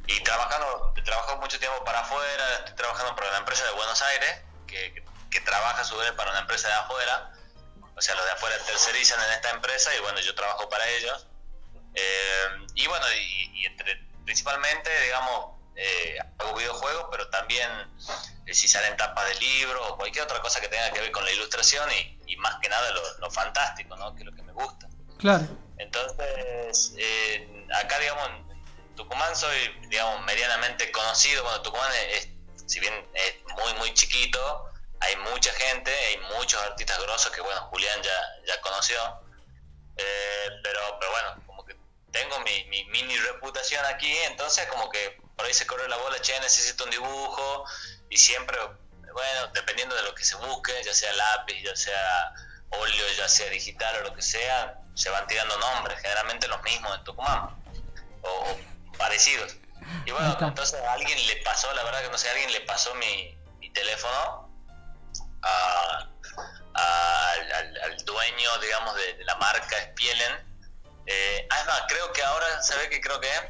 [0.07, 4.42] y trabajando, trabajo mucho tiempo para afuera, estoy trabajando para una empresa de Buenos Aires,
[4.68, 7.32] que, que, que trabaja a su vez para una empresa de afuera.
[7.96, 11.26] O sea, los de afuera tercerizan en esta empresa y bueno, yo trabajo para ellos.
[11.94, 17.70] Eh, y bueno, y, y entre, principalmente, digamos, eh, hago videojuegos, pero también
[18.46, 21.24] eh, si salen tapas de libros o cualquier otra cosa que tenga que ver con
[21.24, 24.14] la ilustración y, y más que nada lo, lo fantástico, ¿no?
[24.14, 24.88] Que es lo que me gusta.
[25.18, 25.46] Claro.
[25.78, 31.42] Entonces, eh, acá, digamos, en Tucumán soy, digamos, medianamente conocido.
[31.42, 32.28] Bueno, Tucumán es, es-
[32.66, 34.66] si bien es muy, muy chiquito,
[35.00, 38.12] hay mucha gente, hay muchos artistas grosos que, bueno, Julián ya,
[38.46, 38.96] ya conoció.
[39.96, 41.76] Eh, pero, pero bueno, como que
[42.12, 46.20] tengo mi, mi mini reputación aquí, entonces como que por ahí se corre la bola,
[46.20, 47.64] che, necesito un dibujo,
[48.09, 48.59] y siempre,
[49.12, 52.33] bueno, dependiendo de lo que se busque, ya sea lápiz, ya sea
[52.70, 56.97] óleo, ya sea digital o lo que sea, se van tirando nombres, generalmente los mismos
[56.99, 57.62] en Tucumán,
[58.22, 58.57] o,
[58.99, 59.57] parecidos.
[60.05, 62.61] Y bueno, entonces a alguien le pasó, la verdad que no sé, a alguien le
[62.62, 64.49] pasó mi, mi teléfono
[65.43, 66.07] a-
[66.74, 67.33] a-
[67.85, 70.51] al, dueño, digamos, de, de la marca Spielen.
[71.07, 73.43] Eh, ah, es más, creo que ahora, ¿sabe qué creo que es?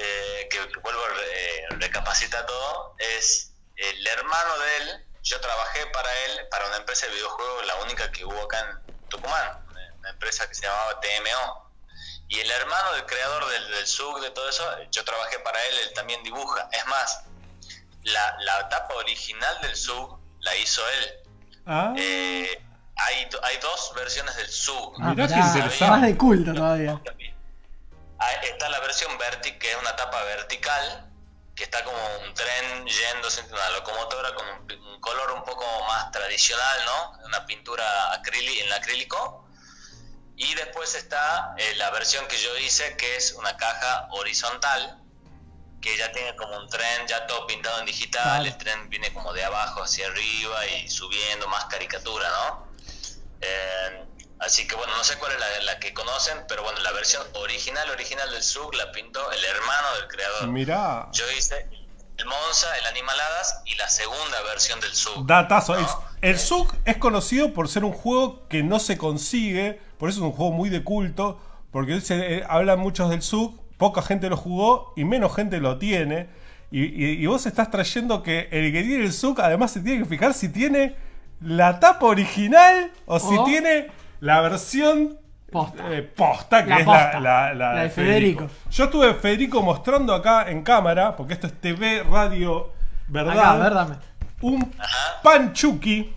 [0.00, 1.00] Eh, que, que vuelvo
[1.34, 7.06] eh, recapacitar todo, es el hermano de él, yo trabajé para él, para una empresa
[7.06, 11.68] de videojuegos, la única que hubo acá en Tucumán, una- empresa que se llamaba TMO.
[12.28, 15.78] Y el hermano del creador del, del SUG, de todo eso, yo trabajé para él,
[15.80, 16.68] él también dibuja.
[16.72, 17.20] Es más,
[18.04, 21.12] la, la tapa original del SUG la hizo él.
[21.66, 22.62] Ah, Eh,
[22.96, 24.94] hay, hay dos versiones del SUG.
[25.00, 25.90] Ah, Mirá qué mirá, interesante.
[25.90, 27.00] Más de culto todavía.
[28.42, 31.08] Está la versión verti, que es una tapa vertical,
[31.54, 36.10] que está como un tren yéndose entre una locomotora con un, color un poco más
[36.10, 37.26] tradicional, ¿no?
[37.26, 39.48] Una pintura acrílica en acrílico.
[40.36, 45.00] Y después está eh, la versión que yo hice, que es una caja horizontal,
[45.80, 49.32] que ya tiene como un tren, ya todo pintado en digital, el tren viene como
[49.32, 52.68] de abajo hacia arriba y subiendo, más caricatura, ¿no?
[53.40, 54.07] Eh,
[54.40, 57.22] así que bueno, no sé cuál es la, la que conocen, pero bueno, la versión
[57.34, 60.48] original, original del SUG la pintó el hermano del creador.
[60.48, 61.08] mirá.
[61.12, 61.66] Yo hice
[62.16, 65.26] el Monza, el Animaladas y la segunda versión del SUG.
[65.26, 65.76] Datazo.
[65.76, 65.86] El,
[66.22, 70.24] el SUG es conocido por ser un juego que no se consigue, por eso es
[70.24, 74.36] un juego muy de culto, porque se, eh, hablan muchos del SUG, poca gente lo
[74.36, 76.28] jugó y menos gente lo tiene.
[76.70, 80.00] Y, y- y vos estás trayendo que el que tiene el SUG además se tiene
[80.02, 80.96] que fijar si tiene
[81.40, 83.90] la tapa original o si O- tiene
[84.20, 85.18] la versión
[85.50, 85.92] Posta.
[85.94, 87.20] eh, posta, que La es posta.
[87.20, 88.46] la, la- la La de de Federico.
[88.70, 92.70] Yo estuve Federico mostrando acá en cámara, porque esto es TV, radio,
[93.08, 93.32] verdad.
[93.38, 93.94] Acá, a ver, dame.
[94.42, 94.70] Un
[95.22, 96.12] panchuki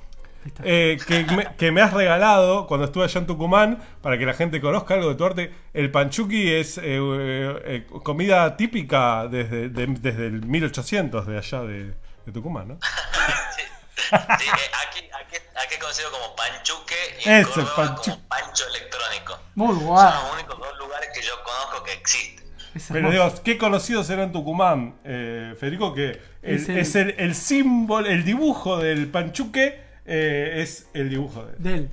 [0.63, 4.33] eh, que, me, que me has regalado cuando estuve allá en Tucumán, para que la
[4.33, 5.53] gente conozca algo de tu arte.
[5.73, 11.61] El panchuki es eh, eh, eh, comida típica desde, de- desde el 1800 de allá
[11.61, 11.93] de,
[12.25, 12.77] de Tucumán, ¿no?
[13.55, 13.61] Sí,
[14.11, 18.63] eh, aquí, aquí, aquí es conocido como panchuque y en Eso, Córdoba panchu- como pancho
[18.69, 19.39] electrónico.
[19.55, 20.13] Muy Son guay.
[20.13, 22.41] los únicos dos lugares que yo conozco que existen.
[22.89, 27.15] Pero digo, qué conocido será en Tucumán, eh, Federico, que el- Es el- es el,
[27.17, 31.91] el símbolo, el dibujo del panchuque eh, es el dibujo de de él.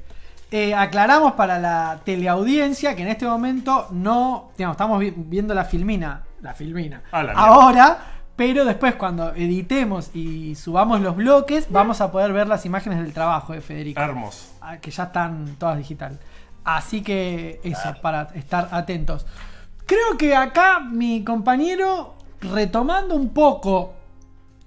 [0.50, 5.64] Eh, aclaramos para la teleaudiencia que en este momento no, digamos, estamos vi- viendo la
[5.64, 12.00] filmina, la filmina, Ah, la ahora, pero después cuando editemos y subamos los bloques, vamos
[12.00, 14.52] a poder ver las imágenes del trabajo de Federico, Hermoso.
[14.60, 16.20] ah, que ya están todas digital.
[16.62, 19.26] Así que eso, para estar atentos.
[19.86, 23.94] Creo que acá mi compañero, retomando un poco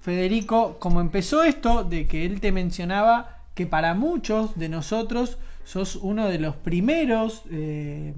[0.02, 5.96] Federico, como empezó esto, de que él te mencionaba que para muchos de nosotros sos
[5.96, 8.12] uno de los primeros eh,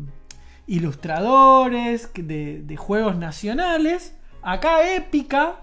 [0.67, 5.55] ilustradores de, de juegos nacionales, acá Épica,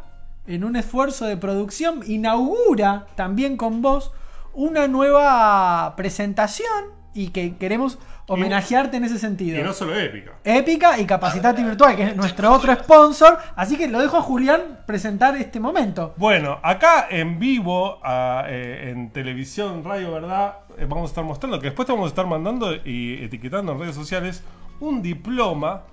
[0.48, 4.12] en un esfuerzo de producción, inaugura también con vos
[4.54, 6.68] una nueva presentación
[7.14, 9.60] y que queremos homenajearte en ese sentido.
[9.60, 10.32] Y no solo épica.
[10.46, 13.38] Épica y Capacitate Virtual, que es nuestro otro sponsor.
[13.58, 16.14] Así que lo dejo a Julián presentar este momento.
[16.16, 20.60] Bueno, acá en vivo, a- eh, en televisión, radio, ¿verdad?
[20.78, 23.80] Eh, vamos a estar mostrando que después te vamos a estar mandando y etiquetando en
[23.80, 24.44] redes sociales
[24.80, 25.84] un diploma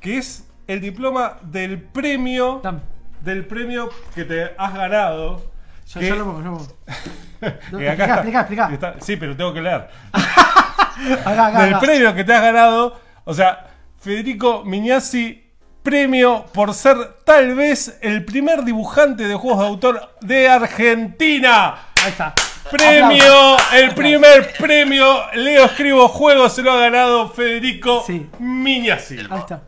[0.00, 2.60] que es el diploma del premio
[3.22, 5.42] del premio que te has ganado.
[5.92, 6.76] Yo, que- yo lo pongo, yo lo pongo.
[7.80, 9.88] Explica, sí, pero tengo que leer.
[11.24, 11.80] Acá, acá, del acá.
[11.80, 13.00] premio que te has ganado.
[13.24, 13.66] O sea,
[13.98, 15.44] Federico Miñasi,
[15.82, 21.74] premio por ser tal vez el primer dibujante de juegos de autor de Argentina.
[22.02, 22.34] Ahí está.
[22.70, 23.72] Premio, Aplausos.
[23.74, 25.04] el primer premio
[25.34, 28.04] Leo Escribo Juegos se lo ha ganado Federico
[28.38, 29.18] Miñasi.
[29.30, 29.62] Ahí está.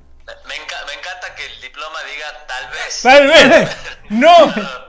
[0.46, 3.02] Me, enca- me encanta que el diploma diga tal vez.
[3.02, 3.76] Tal vez.
[4.12, 4.28] No,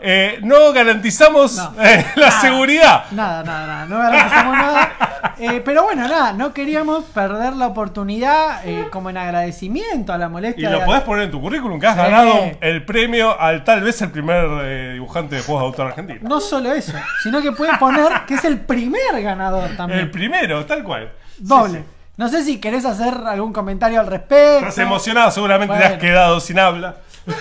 [0.02, 2.42] eh, no garantizamos eh, la Nada.
[2.42, 3.06] seguridad.
[3.12, 3.86] Nada, nada, nada.
[3.86, 5.34] No garantizamos nada.
[5.40, 10.26] Eh, pero bueno, nada, no queríamos perder la oportunidad eh, como en agradecimiento a la
[10.26, 10.70] Y molestia.
[10.72, 12.02] lo de- podés poner en tu currículum que has Sí.
[12.02, 16.20] ganado el premio al tal vez el primer eh, dibujante de juegos de autor argentino.
[16.28, 16.92] No solo eso,
[17.24, 20.02] sino que pueden poner que es el primer ganador también.
[20.02, 21.14] El primero, tal cual.
[21.38, 21.86] Doble.
[22.16, 24.60] No sé si querés hacer algún comentario al respecto.
[24.68, 26.02] Estás emocionado, seguramente te has Bueno.
[26.02, 26.98] quedado sin habla.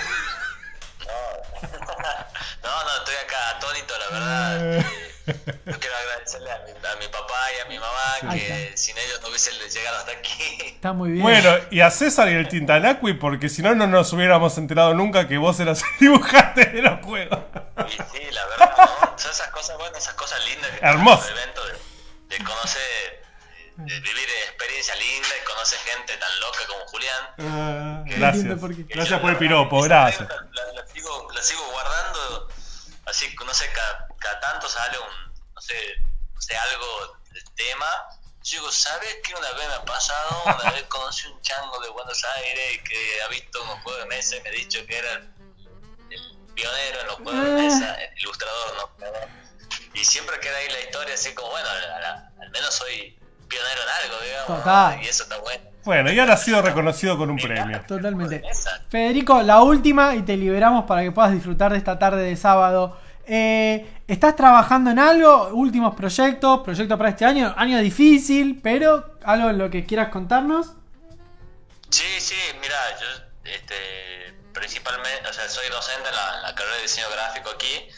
[2.62, 4.84] No, no, estoy acá atónito, la verdad.
[5.26, 9.20] Yo quiero agradecerle a mi, a mi papá y a mi mamá, que sin ellos
[9.22, 10.58] no hubiese llegado hasta aquí.
[10.66, 11.22] Está muy bien.
[11.22, 15.26] Bueno, y a César y el Tintanacui, porque si no, no nos hubiéramos enterado nunca
[15.28, 17.38] que vos eras el dibujante de los juegos.
[17.88, 19.18] Y sí, la verdad, ¿no?
[19.18, 21.28] Son esas cosas buenas, esas cosas lindas que Hermoso.
[21.28, 23.21] el evento de, de conocer,
[23.76, 27.24] de vivir experiencia linda y conocer gente tan loca como Julián.
[27.38, 28.44] Ah, Que- gracias.
[28.60, 30.28] que Gracias por el piropo, gracias.
[30.28, 32.48] La, la- la sigo, la sigo guardando,
[33.06, 35.74] así que no sé, cada, cada tanto sale un, no sé,
[36.34, 37.86] no sé, algo del tema.
[38.44, 40.42] Yo digo, ¿sabes qué una vez me ha pasado?
[40.46, 44.36] Una vez conocí un chango de Buenos Aires que ha visto unos juegos de mesa
[44.36, 45.32] y me ha dicho que era el,
[46.54, 49.42] pionero en los juegos de mesa, el ilustrador, ¿no?
[49.94, 51.68] Y siempre queda ahí la historia así como, bueno,
[52.00, 53.18] la- al menos soy
[53.52, 54.58] pionero en algo, digamos.
[54.58, 55.02] Total.
[55.02, 55.64] Y eso está bueno.
[55.84, 57.82] Bueno, y ahora ha sido reconocido con un premio.
[57.86, 58.42] Totalmente.
[58.88, 62.96] Federico, la última y te liberamos para que puedas disfrutar de esta tarde de sábado.
[63.26, 65.48] Eh, ¿Estás trabajando en algo?
[65.48, 66.60] ¿Últimos proyectos?
[66.60, 67.52] ¿Proyectos para este año?
[67.56, 70.74] Año difícil, pero algo en lo que quieras contarnos.
[71.90, 73.06] Sí, sí, mira, yo
[73.44, 77.88] este, principalmente, o sea, soy docente en la, en la carrera de diseño gráfico aquí,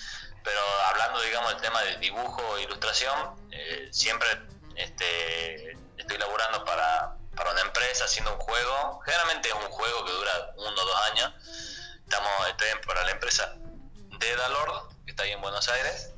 [0.42, 3.14] pero hablando, digamos, del tema de dibujo e ilustración,
[3.50, 4.28] eh, siempre
[4.76, 10.12] este, estoy laburando para, para una empresa haciendo un juego, generalmente es un juego que
[10.12, 11.32] dura uno o dos años,
[12.04, 13.54] estamos estoy para la empresa
[14.18, 16.10] Dedalord, que está ahí en Buenos Aires,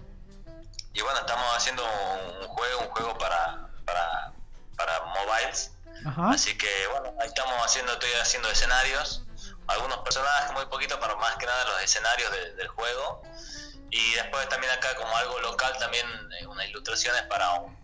[0.93, 4.33] y bueno, estamos haciendo un, juego, un juego para, para,
[4.77, 5.73] para mobiles,
[6.05, 6.31] Ajá.
[6.31, 9.23] Así que bueno, ahí estamos haciendo, estoy haciendo escenarios,
[9.67, 13.23] algunos personajes, muy poquito, pero más que nada los escenarios de- del juego.
[13.91, 16.07] Y después también acá como algo local, también
[16.39, 17.77] eh, unas ilustraciones para un-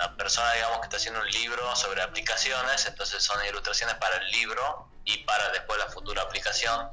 [0.00, 4.30] una persona, digamos, que está haciendo un libro sobre aplicaciones, entonces son ilustraciones para el
[4.30, 6.88] libro y para después la futura aplicación.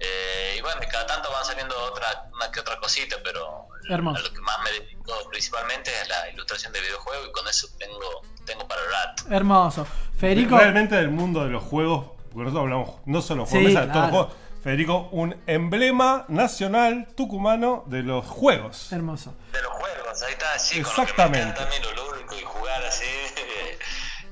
[0.00, 4.18] Eh, y bueno, y cada tanto van saliendo otra, una que otra cosita, pero Hermoso.
[4.18, 7.68] a lo que más me dedico principalmente es la ilustración de videojuegos y con eso
[7.78, 9.24] tengo, tengo para el rato.
[9.30, 9.86] Hermoso.
[10.18, 13.92] Federico, Realmente del mundo de los juegos, porque nosotros hablamos no solo juegos, Sí, mesa,
[13.92, 14.34] todos los juegos.
[14.62, 18.92] Federico, un emblema nacional tucumano de los juegos.
[18.92, 19.34] hermoso.
[19.52, 21.38] De los juegos, ahí está, sí, con lo que me Exactamente.
[21.40, 23.04] encanta también lo lúdico y jugar así.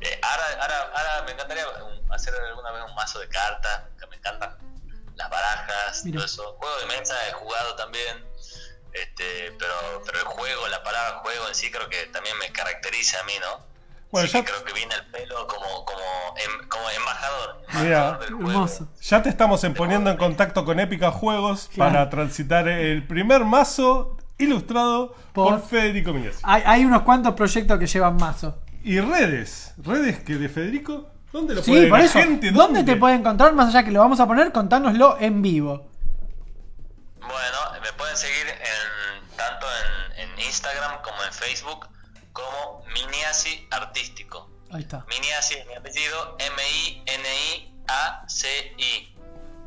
[0.03, 4.07] Eh, ahora, ahora, ahora me encantaría um, hacer alguna vez un mazo de cartas, que
[4.07, 4.57] me encantan
[5.15, 6.17] las barajas, Mira.
[6.17, 6.57] todo eso.
[6.59, 8.25] Juego de mesa he jugado también,
[8.95, 9.75] este, pero,
[10.07, 13.35] pero el juego, la palabra juego en sí creo que también me caracteriza a mí,
[13.43, 13.67] ¿no?
[14.13, 16.01] Bueno, Así ya, creo que viene el pelo como, como,
[16.37, 17.63] em- como embajador.
[17.83, 18.89] mira, Hermoso.
[19.01, 21.93] ya te estamos en- poniendo en contacto con Épica Juegos Claro.
[21.93, 26.39] para transitar el primer mazo ilustrado por, Por- Federico Miñez.
[26.43, 28.59] Hay, hay unos cuantos proyectos que llevan mazo.
[28.83, 32.19] Y redes, redes que de Federico, ¿dónde lo Sí, puede por la eso.
[32.19, 32.51] gente?
[32.51, 33.53] ¿Dónde te puede encontrar?
[33.53, 35.87] Más allá que lo vamos a poner, contárnoslo en vivo.
[37.21, 39.67] Bueno, me pueden seguir en, tanto
[40.17, 41.87] en, en Instagram como en Facebook
[42.41, 44.49] como Miniasi Artístico.
[44.73, 45.05] Ahí está.
[45.09, 46.37] Miniasi es mi apellido,
[47.83, 49.15] M-I-N-I-A-C-I.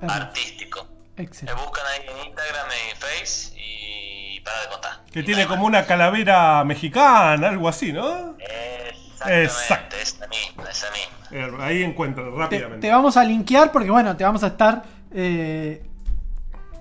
[0.07, 0.88] Artístico.
[1.15, 1.61] Me Excelente.
[1.61, 5.03] buscan ahí en Instagram y en Face y para de contar.
[5.11, 8.36] Que tiene como una calavera mexicana, algo así, ¿no?
[8.39, 9.95] Exactamente, Exacto.
[9.95, 11.13] esa misma, esa misma.
[11.32, 12.88] Eh, Ahí encuentran Te, rápidamente.
[12.88, 14.84] te vamos a linkear porque, bueno, te vamos a estar.
[15.13, 15.86] Eh,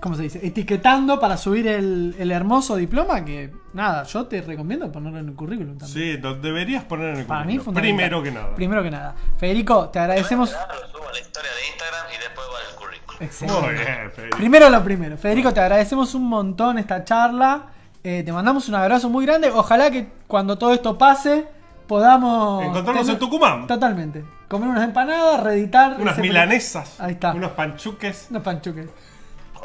[0.03, 0.45] ¿Cómo se dice?
[0.45, 3.23] Etiquetando para subir el, el hermoso diploma.
[3.23, 6.17] Que nada, yo te recomiendo ponerlo en el currículum también.
[6.17, 7.65] Sí, lo deberías poner en el Para mí, currículum.
[7.75, 7.95] fundamental.
[7.95, 8.55] Primero que nada.
[8.55, 9.15] Primero que nada.
[9.37, 10.51] Federico, te agradecemos.
[10.51, 13.23] Lo subo a la historia de Instagram y después va al currículum.
[13.23, 13.61] Excelente.
[13.61, 14.37] Muy bien, Federico.
[14.37, 15.17] Primero lo primero.
[15.17, 17.67] Federico, te agradecemos un montón esta charla.
[18.03, 19.49] Eh, te mandamos un abrazo muy grande.
[19.51, 21.45] Ojalá que cuando todo esto pase
[21.87, 22.61] podamos.
[22.65, 23.67] Encontrarnos tener- en Tucumán.
[23.67, 24.25] Totalmente.
[24.49, 25.95] Comer unas empanadas, reeditar.
[25.97, 26.99] Unas milanesas.
[26.99, 27.31] Ahí está.
[27.33, 28.27] Unos panchuques.
[28.29, 28.87] Unos panchuques.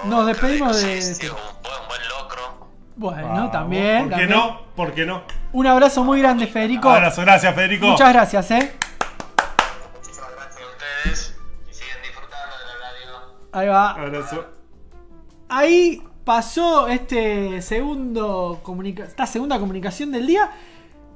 [0.04, 1.02] Nos despedimos de.
[1.02, 2.68] Sí, un buen, buen locro.
[2.96, 4.08] Bueno, Vamos, también.
[4.08, 4.30] ¿Por qué también.
[4.30, 4.60] no?
[4.74, 5.22] ¿Por qué no?
[5.52, 6.90] Un abrazo muy grande, Federico.
[6.90, 7.86] Abrazo, gracias, Federico.
[7.86, 8.72] Muchas gracias, eh.
[9.96, 11.36] Muchísimas gracias a ustedes
[11.70, 13.36] y siguen disfrutando de la radio.
[13.52, 13.90] Ahí va.
[13.92, 14.46] Abrazo.
[15.48, 20.50] Ahí pasó este segundo comunica esta segunda comunicación del día.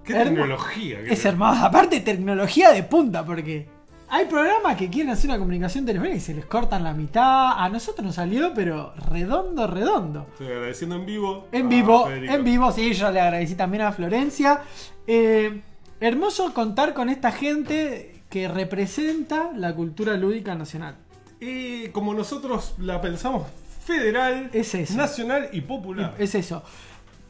[0.04, 0.98] Qué tecnología.
[1.04, 1.64] qué Es hermoso.
[1.64, 3.68] Aparte, tecnología de punta, porque
[4.14, 7.52] hay programas que quieren hacer una comunicación telefónica y se les cortan la mitad.
[7.58, 10.26] A nosotros nos salió, pero redondo, redondo.
[10.32, 11.48] Estoy agradeciendo en vivo.
[11.50, 12.34] En vivo, Federico.
[12.34, 14.60] en vivo, sí, yo le agradecí también a Florencia.
[15.06, 15.62] Eh,
[15.98, 20.96] hermoso contar con esta gente que representa la cultura lúdica nacional.
[21.40, 23.46] Y como nosotros la pensamos
[23.84, 24.94] federal, Es eso.
[24.94, 26.14] nacional y popular.
[26.18, 26.62] Es eso.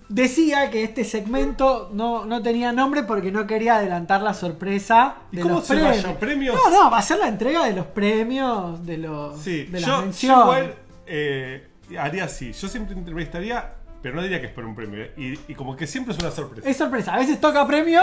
[0.09, 5.37] Decía que este segmento no, no tenía nombre porque no quería adelantar la sorpresa ¿Y
[5.37, 6.05] de cómo los se premios.
[6.19, 6.57] ¿Premios?
[6.57, 9.87] No, no, va a ser la entrega de los premios, de los Sí, de yo,
[9.87, 10.43] las yo menciones.
[10.45, 10.75] igual
[11.07, 12.53] eh, haría así.
[12.53, 15.05] Yo siempre entrevistaría pero no diría que es por un premio.
[15.17, 16.69] Y, y como que siempre es una sorpresa.
[16.69, 17.15] Es sorpresa.
[17.15, 18.03] A veces toca premio.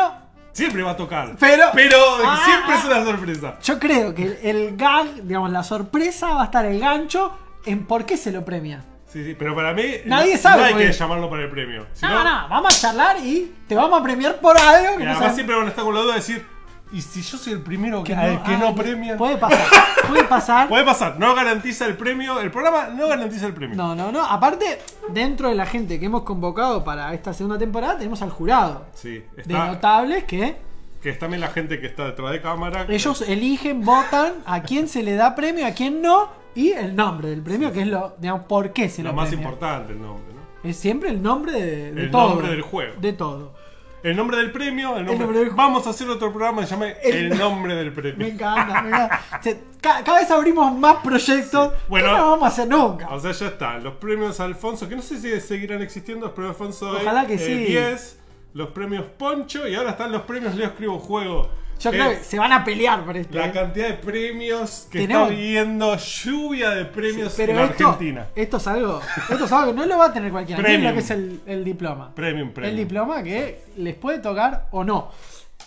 [0.54, 1.36] Siempre va a tocar.
[1.38, 3.60] Pero- pero Ah, siempre es una sorpresa.
[3.62, 7.86] Yo creo que el, el gag, digamos, la sorpresa va a estar el gancho en
[7.86, 8.82] por qué se lo premia.
[9.12, 10.94] Sí, sí, pero para mí Nadie no, sabe no hay por que qué.
[10.94, 11.88] llamarlo para el premio.
[11.94, 15.06] Si No, no, vamos a charlar y te vamos a premiar por algo que y
[15.06, 16.46] no además siempre van a estar con la duda de decir,
[16.92, 19.18] ¿y si yo soy el primero que, no- que ah, no premian?
[19.18, 19.66] Puede pasar.
[20.08, 20.68] Puede pasar.
[20.70, 23.76] Puede pasar, no garantiza el premio, el programa no garantiza el premio.
[23.76, 24.24] No, no, no.
[24.24, 24.80] Aparte,
[25.10, 28.86] dentro de la gente que hemos convocado para esta segunda temporada, tenemos al jurado.
[28.94, 30.56] Sí, De está, notables que
[31.02, 32.86] que es también la gente que está detrás de cámara.
[32.90, 37.30] ellos eligen, votan a quién se le da premio, a quién no, y el nombre
[37.30, 39.46] del premio, que es lo, digamos, por qué se lo lo más premia.
[39.46, 40.40] importante, el nombre, ¿no?
[40.70, 42.30] Es siempre el nombre de, de El todo.
[42.30, 42.94] nombre del juego.
[43.00, 43.54] De todo.
[44.02, 46.74] El nombre del premio, el nombre, nombre del- Vamos a hacer otro programa que se
[46.74, 48.28] llame El, nombre del Me premio.
[48.28, 49.20] encanta, me encanta.
[49.42, 51.74] Se- ca- cada vez abrimos más proyectos.
[51.90, 53.10] Bueno, que no vamos a hacer nunca.
[53.10, 53.84] O sea, ya están.
[53.84, 57.40] Los premios Alfonso, que no sé si seguirán existiendo, los premios Alfonso Ojalá que eh,
[57.40, 57.54] sí.
[57.56, 58.20] 10,
[58.54, 61.50] los premios Poncho y ahora están los premios Leo Escribo Juego.
[61.80, 63.38] Yo Eh, creo que se van a pelear por esto.
[63.38, 63.52] La ¿eh?
[63.52, 68.28] cantidad de premios que Tenemos- está viendo, lluvia de premios Pero en esto, Argentina.
[68.36, 69.02] esto es algo.
[69.30, 70.62] Esto es algo que no lo va a tener cualquiera.
[70.62, 70.90] Miren Premium.
[70.92, 72.14] lo que es el, el diploma.
[72.14, 72.72] Premium, premium.
[72.78, 75.10] El diploma que les puede tocar o no.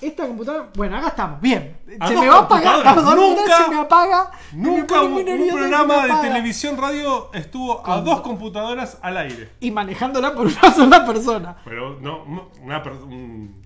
[0.00, 0.68] Esta computadora.
[0.74, 1.40] Bueno, acá estamos.
[1.40, 1.76] Bien.
[2.00, 2.82] ¿A se dos me va a apagar.
[2.82, 3.16] computadoras?
[3.16, 4.30] Nunca- se me apaga.
[4.50, 6.20] se me Nunca pone un, muy un nervioso y se programa de apaga.
[6.22, 9.50] televisión radio estuvo a dos computadoras al aire.
[9.60, 11.56] Y manejándola por una sola persona.
[11.64, 13.61] Pero no, no, una per- un-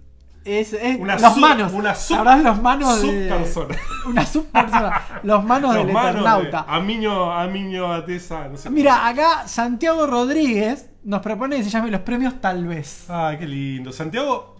[0.47, 1.73] Es, es Una los sub- manos.
[1.73, 3.29] una sub- los manos de.
[3.29, 3.77] subpersona.
[4.07, 5.03] Una subpersona.
[5.25, 6.65] Los manos los del manos de Eternauta.
[6.69, 8.71] Amiño, Amiño Atesa, no sé.
[8.71, 13.11] Mira, acá Santiago Rodríguez nos propone que se llame los premios Tal vez.
[13.11, 13.91] Ay, qué lindo.
[13.93, 14.57] Santiago,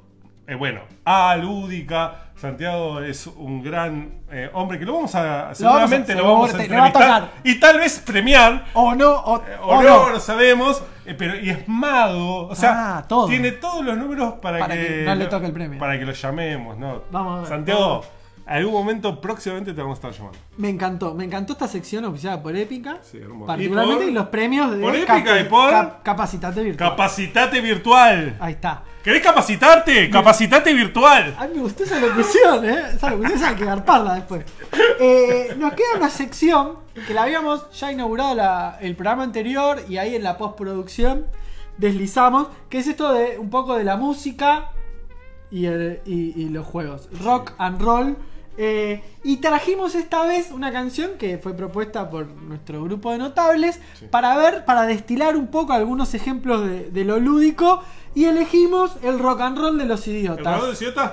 [0.49, 2.26] eh, bueno, A, lúdica.
[2.37, 5.55] Santiago es un gran eh, hombre que lo vamos a.
[5.55, 7.31] Seguramente lo vamos a, entrevistar.
[7.43, 8.67] Y tal vez premiar.
[8.75, 10.11] O no, o, O, o no, no.
[10.11, 10.83] no sabemos.
[11.07, 12.49] eh, pero, y es mago.
[12.49, 13.27] O sea, Ah, todo.
[13.27, 15.79] tiene todos los números para, Para que no le toque el premio.
[15.79, 17.05] Para que lo llamemos, ¿no?
[17.11, 18.07] Vamos a ver, Santiago, vamos
[18.47, 20.39] algún momento próximamente te vamos a estar llamando.
[20.57, 22.99] Me encantó, me encantó esta sección oficiada por Épica.
[23.03, 23.47] Sí, hermoso.
[23.47, 26.91] Particularmente Y por- los premios de por Épica y por- Capacitate Virtual.
[26.91, 28.37] Capacitate virtual.
[28.41, 28.83] Ahí está.
[29.03, 30.11] ¿Querés capacitarte?
[30.11, 31.35] Capacitate virtual.
[31.39, 32.79] Ay, me gustó esa locución, ¿eh?
[32.95, 34.45] Esa locución hay que garparla después.
[34.99, 39.99] Eh, nos queda una sección que la habíamos ya inaugurado la- el programa anterior y
[39.99, 41.27] ahí en la postproducción
[41.79, 44.71] deslizamos, que es esto de un poco de la música
[45.51, 47.09] y, el- y- y los juegos.
[47.23, 48.17] Rock and roll.
[48.59, 53.81] Eh, y trajimos esta vez una canción que fue propuesta por nuestro grupo de notables
[54.11, 57.83] para ver, para destilar un poco algunos ejemplos de, de lo lúdico
[58.15, 60.63] y elegimos el rock and roll de los El idiotas.
[60.63, 61.13] de los idiotas,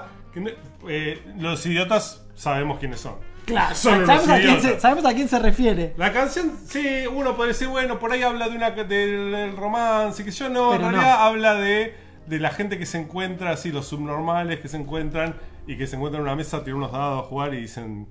[0.87, 3.15] eh, los idiotas sabemos quiénes son.
[3.45, 5.93] Claro, sabemos a, quién se, sabemos a quién se refiere.
[5.97, 10.31] La canción, sí, uno puede decir, bueno, por ahí habla de una del, romance, que
[10.31, 10.91] yo no, Pero en no.
[10.91, 11.93] realidad habla de,
[12.27, 15.35] de la gente que se encuentra, así, los subnormales que se encuentran
[15.67, 18.07] y que se encuentran en una mesa, tienen unos dados a jugar y dicen,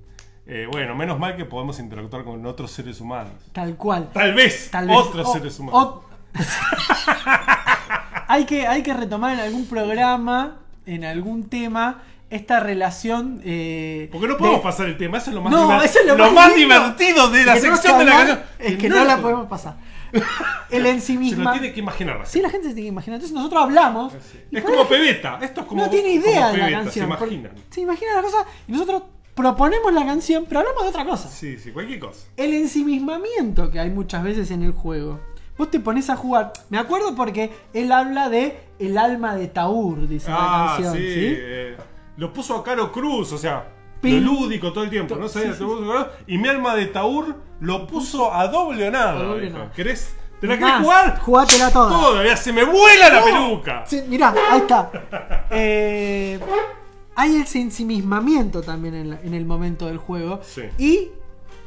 [0.46, 3.32] eh, bueno, menos mal que podemos interactuar con otros seres humanos.
[3.52, 4.10] Tal cual.
[4.12, 4.96] Tal vez, Tal vez.
[4.96, 5.82] otros O- seres humanos.
[5.84, 6.04] o-
[8.28, 13.40] hay, que, hay que retomar en algún programa, en algún tema, esta relación.
[13.44, 15.98] Eh, Porque no podemos de- pasar el tema, eso es lo más, No, diver- eso
[16.00, 18.40] es lo, lo más, divertido de la sección de la canción.
[18.58, 19.74] Es que No la podemos pasar.
[20.70, 23.16] El Se lo tiene que imaginar Sí, la gente se tiene que imaginar.
[23.16, 24.12] Entonces nosotros hablamos.
[24.50, 26.92] Es como Pebeta, esto es como no tiene idea de la Pebeta, canción.
[27.08, 27.52] Se imaginan.
[27.70, 29.02] Se imagina la cosa y nosotros
[29.34, 31.28] proponemos la canción, pero hablamos de otra cosa.
[31.28, 32.26] Sí, sí, cualquier cosa.
[32.36, 35.20] El ensimismamiento que hay muchas veces en el juego.
[35.58, 36.52] Vos te pones a jugar.
[36.70, 40.94] Me acuerdo porque él habla de el alma de Taur, dice la Ah, canción.
[40.96, 41.00] sí.
[41.02, 41.34] ¿sí?
[41.38, 41.76] eh,
[42.16, 43.66] lo puso a Caro Cruz, o sea,
[44.03, 45.28] lo lúdico todo el tiempo, ¿no?
[45.28, 45.64] Sabía, sí,
[46.26, 49.12] Y mi alma de Taur lo puso a doble o nada.
[49.20, 49.72] A doble nada.
[49.72, 50.14] ¿Querés?
[50.40, 51.18] ¿Te la Más, querés jugar?
[51.20, 51.90] Jugátela toda.
[51.90, 53.84] Todavía se me vuela la peluca.
[53.86, 54.90] Sí, mirá, ahí está.
[55.50, 56.40] Eh,
[57.14, 60.40] hay ese ensimismamiento también en, la- en el momento del juego.
[60.42, 60.62] Sí.
[60.78, 61.11] Y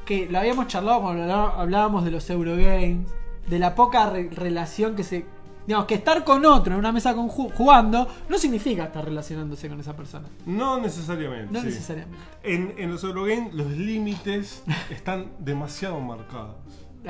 [0.05, 3.07] que lo habíamos charlado cuando hablá- hablábamos de los Eurogames,
[3.47, 5.25] de la poca re- relación que se.
[5.65, 9.79] Digamos, que estar con otro en una mesa con jugando no significa estar relacionándose con
[9.79, 10.27] esa persona.
[10.45, 11.51] No necesariamente.
[11.51, 11.67] No sí.
[11.67, 12.17] necesariamente.
[12.43, 16.55] En, en los Eurogames los límites están demasiado marcados.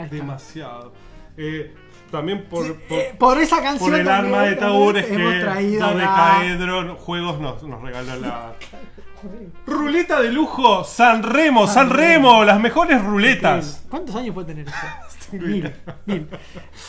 [0.10, 0.94] Demasiado.
[1.38, 1.74] Eh,
[2.12, 3.90] también por, por, Eh, por esa canción.
[3.92, 8.54] por el arma de Taur es hemos que Dodecaedro Juegos nos, nos regaló la.
[9.66, 13.84] Ruleta de lujo, San Remo, San Remo, las mejores ruletas.
[13.90, 14.78] ¿Cuántos años puede tener eso?
[15.32, 15.74] mil,
[16.06, 16.28] mil.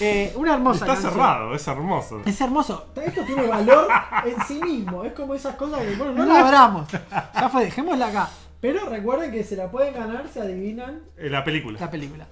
[0.00, 1.12] Eh, una hermosa Está canción.
[1.14, 2.20] cerrado, es hermoso.
[2.26, 2.88] Es hermoso.
[3.02, 3.88] Esto tiene valor
[4.26, 5.04] en sí mismo.
[5.04, 6.88] Es como esas cosas que, bueno, no la abramos.
[6.90, 8.28] Ya fue, dejémosla acá.
[8.60, 11.78] Pero recuerden que se la pueden ganar si adivinan Eh, La película.
[11.80, 12.26] la película.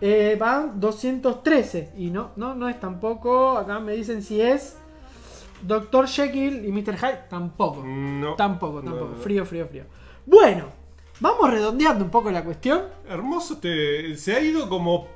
[0.00, 1.92] Eh, van 213.
[1.96, 3.58] Y no, no, no es tampoco.
[3.58, 4.76] Acá me dicen si es
[5.62, 6.08] Dr.
[6.08, 6.96] Jekyll y Mr.
[6.96, 7.24] Hyde.
[7.28, 7.82] Tampoco.
[7.84, 8.34] No.
[8.34, 9.14] Tampoco, tampoco.
[9.16, 9.22] no.
[9.22, 9.84] Frío, frío, frío.
[10.26, 10.66] Bueno,
[11.20, 12.82] vamos redondeando un poco la cuestión.
[13.08, 15.06] Hermoso, te, se ha ido como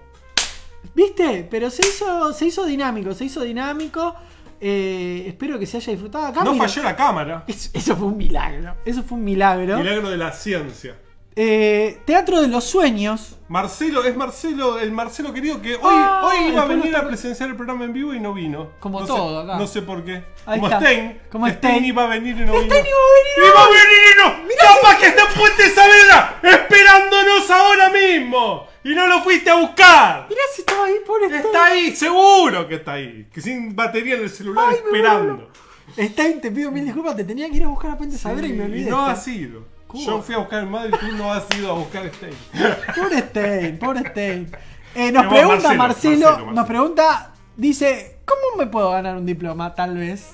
[0.92, 1.46] ¿Viste?
[1.50, 4.14] Pero se hizo, se hizo dinámico, se hizo dinámico.
[4.60, 6.44] Eh, espero que se haya disfrutado acá.
[6.44, 7.44] No mira, falló la cámara.
[7.46, 8.76] Eso, eso fue un milagro.
[8.84, 9.78] Eso fue un milagro.
[9.78, 10.96] Milagro de la ciencia.
[11.36, 13.36] Eh, Teatro de los Sueños.
[13.48, 17.06] Marcelo, es Marcelo, el Marcelo querido que hoy, Ah, hoy iba a venir está- a
[17.06, 18.70] presenciar el programa en vivo y no vino.
[18.80, 19.58] Como No todo sé, acá.
[19.58, 20.22] No sé por qué.
[20.46, 20.80] Ahí como está.
[20.80, 21.18] Stein.
[21.30, 21.84] Como Stein Stein.
[21.84, 22.64] iba a venir y no vino.
[22.64, 23.52] Stein iba a venir.
[23.52, 24.18] ¡Iba a venir y
[24.48, 24.54] no!
[24.80, 28.66] ¡Capaz que está en Puente Saavedra esperándonos ahora mismo!
[28.84, 30.26] ¡Y no lo fuiste a buscar!
[30.28, 31.42] Mirá si estaba ahí, pobre Stein.
[31.44, 33.26] Está ahí, seguro que está ahí.
[33.32, 35.50] Que sin batería en el celular Ay, esperando.
[35.98, 38.52] Stein, te pido mil disculpas, te tenía que ir a buscar a Puente Saavedra y
[38.52, 38.86] me olvidé.
[38.88, 39.36] Y no ha Stein.
[39.38, 39.73] sido.
[39.94, 42.34] Yo fui a buscar el madre y tú no has ido a buscar Stein.
[42.96, 44.50] Pobre Stein, pobre Stein.
[44.94, 46.52] Eh, nos Pero pregunta Marcelo, Marcelo, Marcelo, Marcelo.
[46.52, 49.74] nos pregunta, dice, ¿cómo me puedo ganar un diploma?
[49.74, 50.32] Tal vez.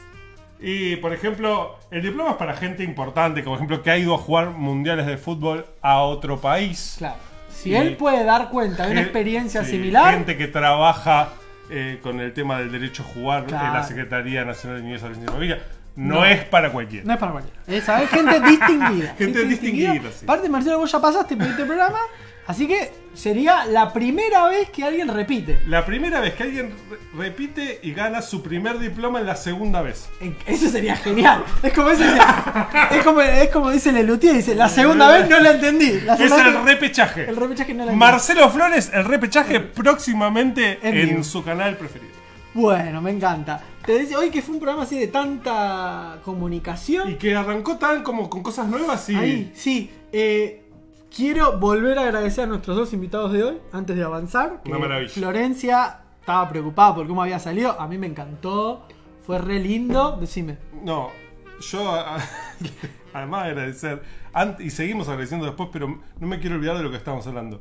[0.61, 4.19] Y por ejemplo, el diploma es para gente importante, como ejemplo que ha ido a
[4.19, 6.97] jugar mundiales de fútbol a otro país.
[6.99, 7.17] Claro.
[7.51, 11.31] Si Y- él puede dar cuenta de una experiencia sí, similar, Gente que trabaja
[11.71, 15.63] eh, con el tema del derecho a jugar en la Secretaría Nacional de Niñez, Familia.
[16.03, 16.25] No, No.
[16.25, 17.05] es para cualquiera.
[17.07, 17.61] no es para cualquiera.
[17.67, 19.15] Es gente distinguida.
[19.19, 20.25] Gente distinguida, sí.
[20.25, 21.99] Aparte, Marcelo, vos ya pasaste por este programa,
[22.47, 25.61] así que sería la primera vez que alguien repite.
[25.67, 29.83] La primera vez que alguien re- repite y gana su primer diploma en la segunda
[29.83, 30.09] vez.
[30.47, 31.45] Eso sería genial.
[31.63, 32.07] Es como, ese-
[32.93, 36.01] es como, es como dice Lelutier, dice, la segunda vez no la entendí.
[36.01, 37.29] La Es el repechaje.
[37.29, 37.99] El repechaje no la entendí.
[37.99, 42.20] Marcelo Flores, el repechaje próximamente En su canal preferido.
[42.55, 43.63] Bueno, me encanta.
[43.85, 47.11] Te decía hoy que fue un programa así de tanta comunicación.
[47.11, 49.17] Y que arrancó tan como con cosas nuevas y.
[49.17, 49.91] Ahí, sí.
[50.13, 50.65] Eh,
[51.15, 54.61] quiero volver a agradecer a nuestros dos invitados de hoy, antes de avanzar.
[54.67, 55.13] Una maravilla.
[55.13, 57.81] Florencia estaba preocupada por cómo había salido.
[57.81, 58.87] A mí me encantó.
[59.25, 60.17] Fue re lindo.
[60.21, 60.59] Decime.
[60.83, 61.11] No,
[61.61, 62.05] yo
[63.13, 64.03] además de agradecer,
[64.59, 67.61] y seguimos agradeciendo después, pero no me quiero olvidar de lo que estamos hablando.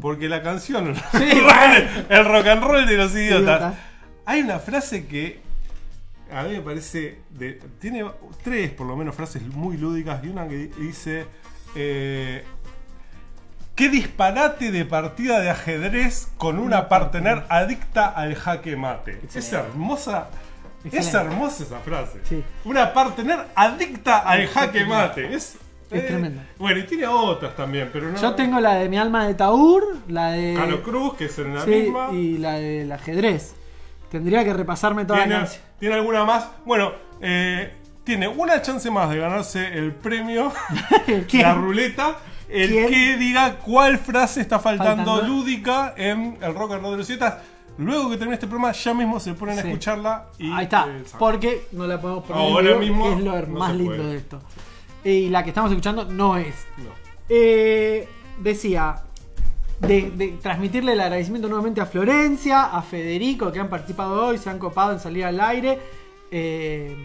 [0.00, 2.06] Porque la canción, el, bueno.
[2.08, 3.74] el rock and roll de los idiotas, Idiotas.
[4.28, 5.40] Hay una frase que
[6.30, 8.04] a mí me parece, de, tiene
[8.44, 11.26] tres por lo menos frases muy lúdicas y una que dice...
[11.74, 12.44] eh,
[13.74, 19.20] Qué disparate de partida de ajedrez con una partner adicta al jaque mate.
[19.32, 20.30] Es hermosa.
[20.90, 22.18] Es hermosa esa frase.
[22.24, 22.42] Sí.
[22.64, 25.32] Una partner adicta al jaque mate.
[25.32, 25.56] Es,
[25.92, 26.44] Es eh, tremenda.
[26.58, 28.20] Bueno, y tiene otras también, pero no.
[28.20, 30.54] Yo tengo la de mi alma de Taur, la de.
[30.54, 32.08] Cano Cruz, que es en la Sí, misma.
[32.12, 33.54] y la del ajedrez.
[34.10, 35.62] Tendría que repasarme toda la ¿Tiene, canción.
[35.78, 36.48] ¿Tiene alguna más?
[36.64, 37.72] Bueno, eh,
[38.04, 40.52] tiene una chance más de ganarse el premio,
[41.32, 42.16] la ruleta.
[42.48, 42.88] El ¿Quién?
[42.88, 45.22] que diga cuál frase está faltando, Faltando.
[45.34, 47.42] lúdica en el rock and roll de.
[47.76, 49.60] Luego que termine este programa, ya mismo se ponen Sí.
[49.60, 50.50] a escucharla y.
[50.52, 50.86] Ahí está.
[50.88, 51.04] eh.
[51.18, 54.10] Porque no la podemos poner en Ahora mismo que es lo no más lindo puede.
[54.12, 54.40] de esto.
[55.04, 56.66] Y la que estamos escuchando no es.
[56.78, 56.90] No.
[57.28, 58.96] Eh, decía,
[59.80, 64.58] de, transmitirle el agradecimiento nuevamente a Florencia, a Federico, que han participado hoy, se han
[64.58, 65.78] copado en salir al aire.
[66.30, 66.96] Eh,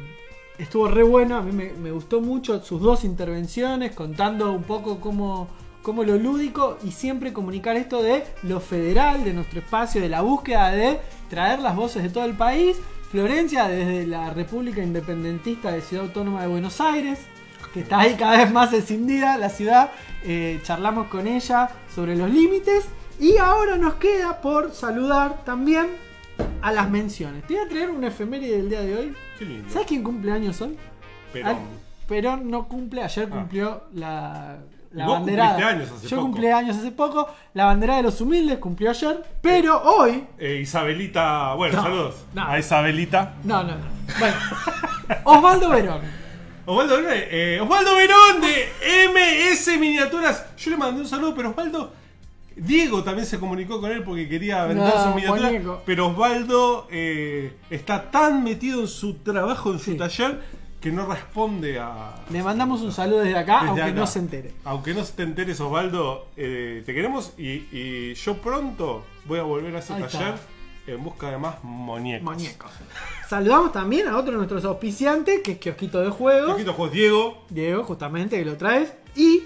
[0.58, 5.00] estuvo re bueno, a mí me, me gustó mucho sus dos intervenciones, contando un poco
[5.00, 5.48] cómo,
[5.82, 10.22] cómo lo lúdico y siempre comunicar esto de lo federal, de nuestro espacio, de la
[10.22, 11.00] búsqueda de
[11.30, 12.78] traer las voces de todo el país.
[13.12, 17.20] Florencia, desde la República Independentista de Ciudad Autónoma de Buenos Aires,
[17.74, 19.92] que está ahí cada vez más escindida la ciudad.
[20.24, 22.86] Eh, charlamos con ella sobre los límites.
[23.20, 25.88] Y ahora nos queda por saludar también
[26.62, 27.46] a las menciones.
[27.48, 29.14] Te voy a traer una efeméride del día de hoy.
[29.40, 29.70] Qué lindo.
[29.72, 30.78] ¿Sabes quién cumple años hoy?
[31.32, 31.50] Perón.
[31.50, 31.58] Al-
[32.08, 33.36] Perón no cumple, ayer Ah.
[33.36, 34.58] cumplió la,
[34.92, 36.22] la vos años hace Yo poco.
[36.30, 37.28] cumplí años hace poco.
[37.54, 39.24] La bandera de los humildes cumplió ayer.
[39.42, 40.26] Pero hoy.
[40.38, 42.46] Eh, Isabelita, bueno, No, saludos no.
[42.46, 43.36] a Isabelita.
[43.44, 43.86] No, no, no.
[44.20, 44.36] Bueno.
[45.24, 46.23] Osvaldo Verón.
[46.66, 48.70] Osvaldo Verón, eh, Osvaldo Verón de
[49.10, 50.46] MS Miniaturas.
[50.58, 51.94] Yo le mandé un saludo, pero Osvaldo.
[52.56, 55.80] Diego también se comunicó con él porque quería vender No, su miniatura.
[55.86, 60.40] Pero Osvaldo eh, está tan metido en su trabajo, en su taller,
[60.80, 62.14] que no responde a.
[62.30, 63.92] Le mandamos un saludo desde acá, Desde aunque acá.
[63.94, 64.54] no se entere.
[64.66, 69.76] Aunque no te enteres, Osvaldo, eh, te queremos y, y yo pronto voy a volver
[69.76, 70.36] a ese Ahí está.
[70.88, 72.24] En busca de más muñecos.
[72.24, 72.72] Muñecos.
[73.28, 76.48] Saludamos también a otro de nuestros auspiciantes, que es Kiosquito de Juegos.
[76.48, 77.38] Kiosquito Juegos Diego.
[77.50, 78.94] Diego, justamente, que lo traes.
[79.16, 79.44] Y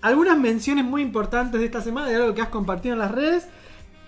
[0.00, 3.46] algunas menciones muy importantes de esta semana, de algo que has compartido en las redes,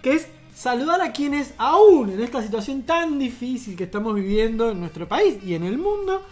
[0.02, 4.80] que es saludar a quienes aún en esta situación tan difícil que estamos viviendo en
[4.80, 6.22] nuestro país y en el mundo,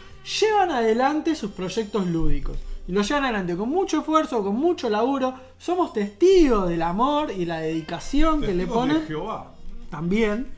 [0.40, 2.56] llevan adelante sus proyectos lúdicos.
[2.88, 5.34] Y lo llevan adelante con mucho esfuerzo, con mucho laburo.
[5.56, 9.06] Somos testigos del amor y la dedicación que le Testigos de ponen.
[9.06, 9.52] Jehová.
[9.92, 10.50] También.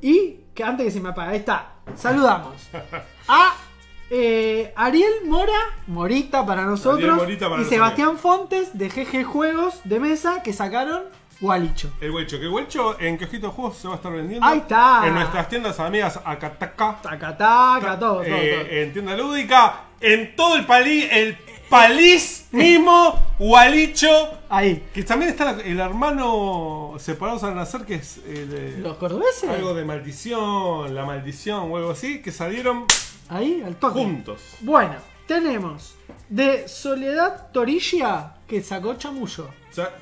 [0.00, 1.72] Y que antes que se me apague, ahí está.
[1.96, 2.54] Saludamos
[3.28, 3.56] a
[4.08, 5.58] eh, Ariel Mora,
[5.88, 6.98] Morita para nosotros.
[6.98, 7.68] Ariel Morita para y nosotros.
[7.68, 11.02] Sebastián Fontes de GG Juegos de Mesa que sacaron
[11.40, 11.92] Gualicho.
[12.00, 14.46] El huecho, que huecho en Quejito de Juegos se va a estar vendiendo.
[14.46, 15.08] Ahí está.
[15.08, 16.98] En nuestras tiendas amigas Acataca.
[17.02, 18.76] Tacataca, todo, todo, eh, todo.
[18.76, 19.80] En tienda lúdica.
[20.00, 21.36] En todo el palí, el
[21.72, 24.08] palís mismo, Gualicho.
[24.50, 24.84] Ahí.
[24.92, 29.48] Que también está el hermano separados al nacer, que es eh, ¿Los cordobeses?
[29.48, 32.84] algo de maldición, la maldición o algo así, que salieron
[33.30, 34.00] Ahí, al toque.
[34.00, 34.42] juntos.
[34.60, 34.96] Bueno,
[35.26, 35.94] tenemos
[36.28, 39.48] de Soledad Torilla que sacó Chamullo.
[39.70, 39.94] O sea,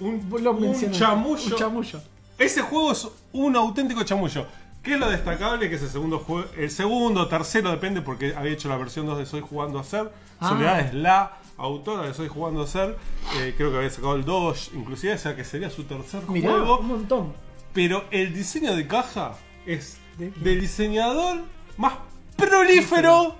[0.00, 1.44] un, un chamullo.
[1.52, 2.00] Un chamullo.
[2.38, 4.46] Ese juego es un auténtico chamullo.
[4.82, 5.68] ¿Qué es lo destacable?
[5.68, 9.18] Que es el segundo juego, el segundo, tercero, depende, porque había hecho la versión 2
[9.18, 10.10] de Soy Jugando a Ser.
[10.40, 10.48] Ah.
[10.48, 12.96] Soledad es la autora de Soy Jugando a Ser.
[13.36, 16.50] Eh, creo que había sacado el 2, inclusive, o sea que sería su tercer Mirá,
[16.52, 16.78] juego.
[16.78, 17.32] un montón.
[17.74, 19.34] Pero el diseño de caja
[19.66, 21.40] es del diseñador
[21.76, 21.94] más
[22.36, 23.34] prolífero,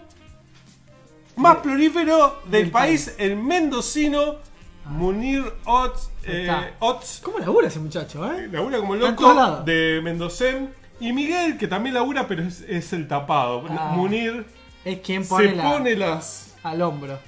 [1.36, 4.36] más prolífero del Del país, el mendocino
[4.84, 6.10] Munir Ots.
[6.24, 6.74] eh.
[6.80, 8.48] Ots ¿Cómo labura ese muchacho, eh?
[8.52, 10.78] labura como loco de Mendocén.
[11.00, 13.64] Y Miguel, que también labura, pero es, es el tapado.
[13.70, 13.92] Ah.
[13.96, 14.44] Munir
[14.84, 16.54] Es quien pone, se la- pone las.
[16.62, 17.18] al hombro.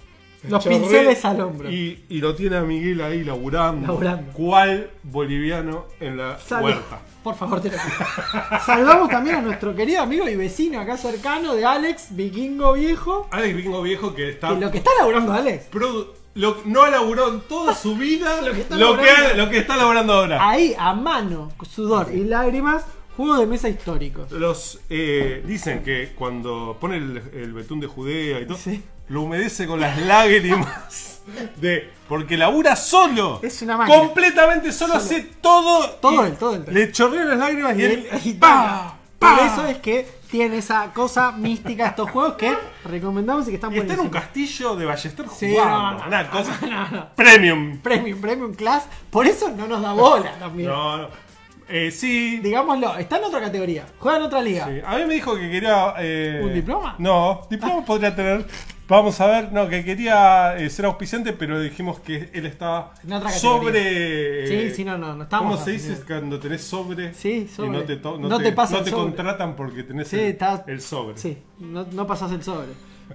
[0.48, 1.70] Los pinceles al hombro.
[1.70, 3.86] Y, y lo tiene a Miguel ahí laburando.
[3.86, 4.32] Laburando.
[4.32, 6.64] ¿Cuál boliviano en la Salud.
[6.64, 6.98] huerta?
[7.22, 8.58] Por favor, te lo pido.
[8.66, 13.28] Saludamos también a nuestro querido amigo y vecino acá cercano de Alex, vikingo viejo.
[13.30, 14.48] Alex Bingo Viejo que está.
[14.48, 15.66] Que lo que está laburando Alex.
[16.34, 19.28] lo- no ha laburado en toda su vida Lo que está lo, que laburando.
[19.28, 20.38] ha- lo que está laburando ahora.
[20.50, 22.82] Ahí, a mano, sudor y lágrimas,
[23.22, 24.30] juegos de mesa históricos.
[24.32, 28.58] Los eh, dicen que cuando pone el, el betún de Judea y todo,
[29.08, 31.20] lo humedece con las lágrimas
[31.56, 33.40] de porque labura solo.
[33.42, 33.98] Es una máquina.
[33.98, 35.04] Completamente solo, Solo.
[35.04, 35.90] hace todo.
[36.00, 36.64] Todo él, todo él.
[36.68, 38.08] Le chorrean las lágrimas y, Y él.
[38.24, 38.96] y ¡pa!
[39.18, 39.46] Por ¡pa!
[39.46, 43.78] eso es que tiene esa cosa mística estos juegos que recomendamos y que están Y
[43.78, 45.78] está en un castillo de Ballester Sí, jugando.
[45.80, 46.58] no, no, una cosa.
[46.90, 47.08] no.
[47.14, 47.78] Premium.
[47.80, 48.84] Premium, Premium Class.
[49.10, 50.70] Por eso no nos da bola también.
[50.70, 51.08] No, no.
[51.74, 52.38] Eh, sí.
[52.40, 53.86] Digámoslo, está en otra categoría.
[53.98, 54.66] Juega en otra liga.
[54.68, 55.94] Sí, A mí me dijo que quería.
[55.98, 56.96] eh, ¿Un diploma?
[56.98, 58.46] No, diploma podría tener.
[58.88, 63.12] Vamos a ver, no, que quería eh, ser auspiciante, pero dijimos que él estaba En
[63.14, 63.40] otra categoría.
[63.40, 64.46] sobre.
[64.68, 67.14] Sí, sí, no, no, no estamos ¿Cómo se dice cuando tenés sobre?
[67.14, 67.68] Sí, sobre.
[67.68, 69.02] Y no te, no No te, te pasa no el te sobre.
[69.04, 71.16] contratan porque tenés Sí, el, está- el sobre.
[71.16, 72.66] Sí, no, no pasas el sobre.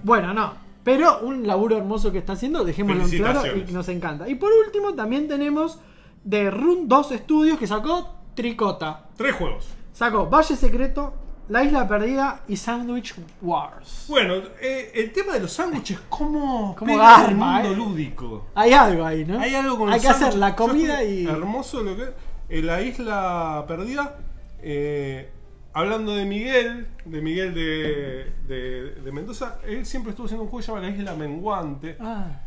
[0.02, 0.54] Bueno, no.
[0.82, 4.28] Pero un laburo hermoso que está haciendo, dejémoslo en claro y nos encanta.
[4.28, 5.78] Y por último, también tenemos
[6.24, 9.00] de Run 2 Studios que sacó Tricota.
[9.16, 9.66] Tres juegos.
[9.92, 11.12] Sacó Valle Secreto,
[11.48, 14.04] La Isla Perdida y Sandwich Wars.
[14.08, 17.76] Bueno, eh, el tema de los sándwiches, ¿cómo, Cómo pega el garpa, mundo eh.
[17.76, 18.46] lúdico?
[18.54, 19.40] Hay algo ahí, ¿no?
[19.40, 21.26] Hay algo con Hay los que hacer la comida y.
[21.26, 22.12] Hermoso lo que
[22.48, 24.20] En la isla perdida.
[24.62, 25.32] eh,
[25.72, 30.64] hablando de Miguel, de Miguel de, de, de Mendoza, él siempre estuvo haciendo un juego
[30.64, 31.96] llamado La Isla Menguante.
[31.98, 32.42] Ah,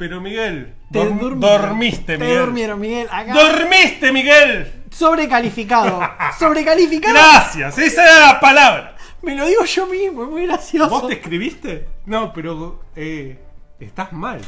[0.00, 1.40] Pero Miguel, te dorm- durmieron.
[1.40, 2.38] dormiste, Te Miguel.
[2.38, 3.06] durmieron, Miguel.
[3.12, 3.34] Acá.
[3.34, 4.82] ¡Dormiste, Miguel!
[4.90, 6.00] Sobrecalificado.
[6.38, 7.12] Sobrecalificado.
[7.14, 8.96] Gracias, esa era la palabra.
[9.20, 10.88] Me lo digo yo mismo, es muy gracioso.
[10.88, 11.86] ¿Vos te escribiste?
[12.06, 13.38] No, pero eh,
[13.78, 14.40] estás mal.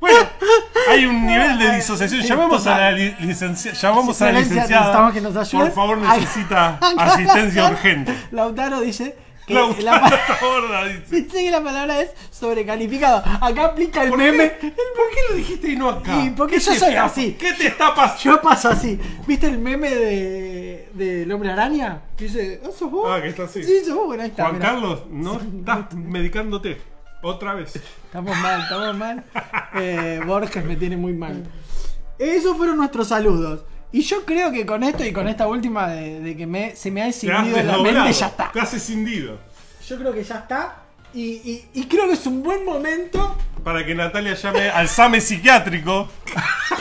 [0.00, 0.18] Bueno,
[0.90, 2.20] hay un nivel de disociación.
[2.22, 4.80] Llamamos a la li- licencia- llamamos a la licenciada.
[4.80, 5.66] necesitamos que nos ayuden.
[5.68, 8.12] Por favor, necesita asistencia urgente.
[8.32, 10.00] Lautaro dice que la,
[10.40, 11.16] Borda dice.
[11.22, 13.18] dice que la palabra es sobrecalificado.
[13.40, 14.52] Acá aplica el ¿Por meme.
[14.60, 14.68] qué?
[14.70, 16.22] ¿Por qué lo dijiste y no acá?
[16.24, 17.36] Y porque ¿Qué yo soy está- así.
[17.38, 18.22] ¿Qué te está pasando?
[18.36, 18.98] Yo paso así.
[19.26, 22.02] ¿Viste el meme de del hombre araña?
[22.16, 23.06] Que dice, ¿Ah, ¿sos vos?
[23.10, 23.62] Ah, que está así.
[23.64, 24.06] Sí, sos vos.
[24.06, 24.44] Bueno, ahí está.
[24.44, 24.70] Juan mirá.
[24.70, 26.80] Carlos, no estás medicándote.
[27.22, 27.74] Otra vez.
[28.04, 29.24] Estamos mal, estamos mal.
[29.76, 31.42] Eh, Borges me tiene muy mal.
[32.18, 33.64] Esos fueron nuestros saludos.
[33.94, 36.90] Y yo creo que con esto y con esta última de, de que me, se
[36.90, 38.50] me ha escindido la mente, ya está.
[38.52, 39.38] Te has escindido.
[39.88, 40.82] Yo creo que ya está.
[41.14, 43.36] Y, y- y creo que es un buen momento.
[43.62, 46.08] Para que Natalia llame al SAME psiquiátrico.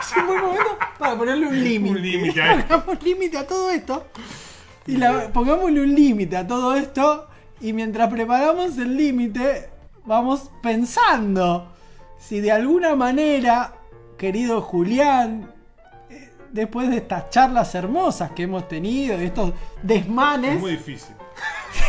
[0.00, 1.96] Es un buen momento para ponerle un límite.
[1.96, 2.68] Un límite a esto.
[2.84, 4.06] Pongamos límite a todo esto.
[4.86, 7.26] Y la- pongámosle un límite a todo esto.
[7.60, 9.70] Y mientras preparamos el límite,
[10.04, 11.72] vamos pensando
[12.18, 13.72] si de alguna manera,
[14.18, 15.55] querido Julián, eh,
[16.56, 19.52] después de estas charlas hermosas que hemos tenido, de estos
[19.82, 21.14] desmanes, Es muy difícil.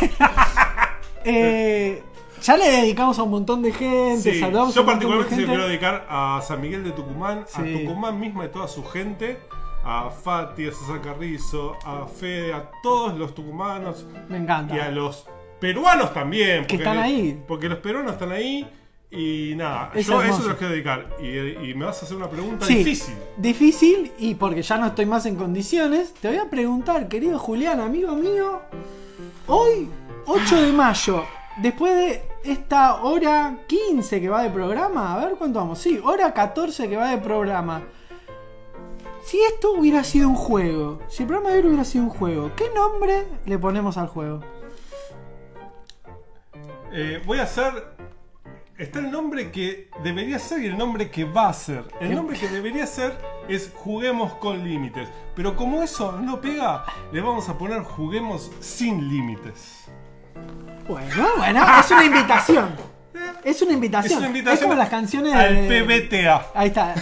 [1.24, 2.02] eh,
[2.42, 5.34] ya le dedicamos a un montón de gente, Sí, saludamos a yo un de particularmente
[5.34, 5.56] se lo gente.
[5.56, 7.60] quiero dedicar a San Miguel de Tucumán, Sí.
[7.60, 9.40] a Tucumán misma y toda su gente,
[9.84, 14.76] a Fati, a César Carrizo, a Fede, a todos los tucumanos Me encanta.
[14.76, 15.26] y a los
[15.60, 16.66] peruanos también.
[16.66, 17.42] Que están ahí.
[17.48, 18.68] Porque los peruanos están ahí.
[19.10, 20.42] Y nada, Es yo a eso hermoso.
[20.42, 21.16] te los quiero dedicar.
[21.20, 23.14] Y, y me vas a hacer una pregunta Sí, difícil.
[23.38, 27.80] Difícil y porque ya no estoy más en condiciones, te voy a preguntar, querido Julián,
[27.80, 28.60] amigo mío,
[29.46, 29.88] hoy,
[30.26, 31.24] 8 de mayo,
[31.56, 36.34] después de esta hora 15 que va de programa, a ver cuánto vamos, sí, hora
[36.34, 37.82] 14 que va de programa.
[39.24, 42.50] Si esto hubiera sido un juego, si el programa de hoy hubiera sido un juego,
[42.56, 44.40] ¿qué nombre le ponemos al juego?
[46.92, 47.72] Eh, voy a hacer.
[48.78, 51.84] Está el nombre que debería ser y el nombre que va a ser.
[52.00, 52.14] El ¿Qué?
[52.14, 53.18] nombre que debería ser
[53.48, 55.08] es Juguemos con Límites.
[55.34, 59.86] Pero como eso no pega, le vamos a poner Juguemos sin Límites.
[60.88, 62.68] Bueno, bueno, es una invitación.
[63.44, 64.12] Es una invitación.
[64.12, 66.46] Es una invitación como las canciones al de- PBTA.
[66.54, 66.94] Ahí está.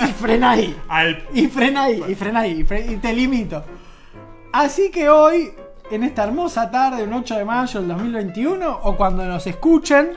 [0.00, 0.76] Y, y frena ahí.
[0.86, 3.64] Al Y frena ahí, y frena ahí, y, fre- y te limito.
[4.52, 5.50] Así que hoy,
[5.90, 10.10] en esta hermosa tarde, un 8 de mayo del 2021, o cuando nos escuchen,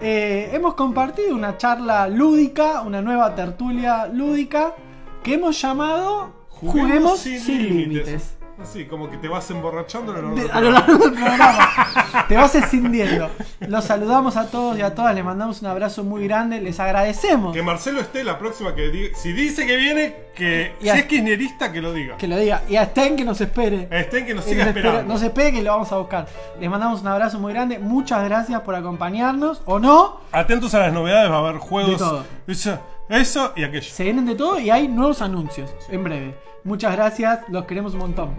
[0.00, 4.74] eh, hemos compartido una charla lúdica, una nueva tertulia lúdica,
[5.22, 8.35] que hemos llamado Juguemos, sin, límites.
[8.62, 11.68] Así, como que te vas emborrachando a lo largo De- a lo largo del programa.
[12.26, 13.28] Te vas escindiendo.
[13.60, 17.54] Los saludamos a todos y a todas, les mandamos un abrazo muy grande, les agradecemos
[17.54, 19.16] Que Marcelo esté la próxima que diga.
[19.16, 22.16] Si dice que viene, que Y si a- es kirchnerista, que lo diga.
[22.16, 22.62] que lo diga.
[22.68, 23.88] Y a Sten que nos espere.
[23.90, 25.12] A Sten que nos siga nos espere- esperando.
[25.14, 26.26] Nos espere que lo vamos a buscar.
[26.58, 27.78] Les mandamos un abrazo muy grande.
[27.78, 29.60] Muchas gracias por acompañarnos.
[29.66, 31.98] O no, Atentos a las novedades, va a haber De juegos.
[31.98, 32.24] todo.
[32.46, 32.78] Eso,
[33.10, 33.90] eso y aquello.
[33.92, 36.45] se vienen de todo y hay nuevos anuncios en breve.
[36.66, 38.34] Muchas gracias, los queremos un montón.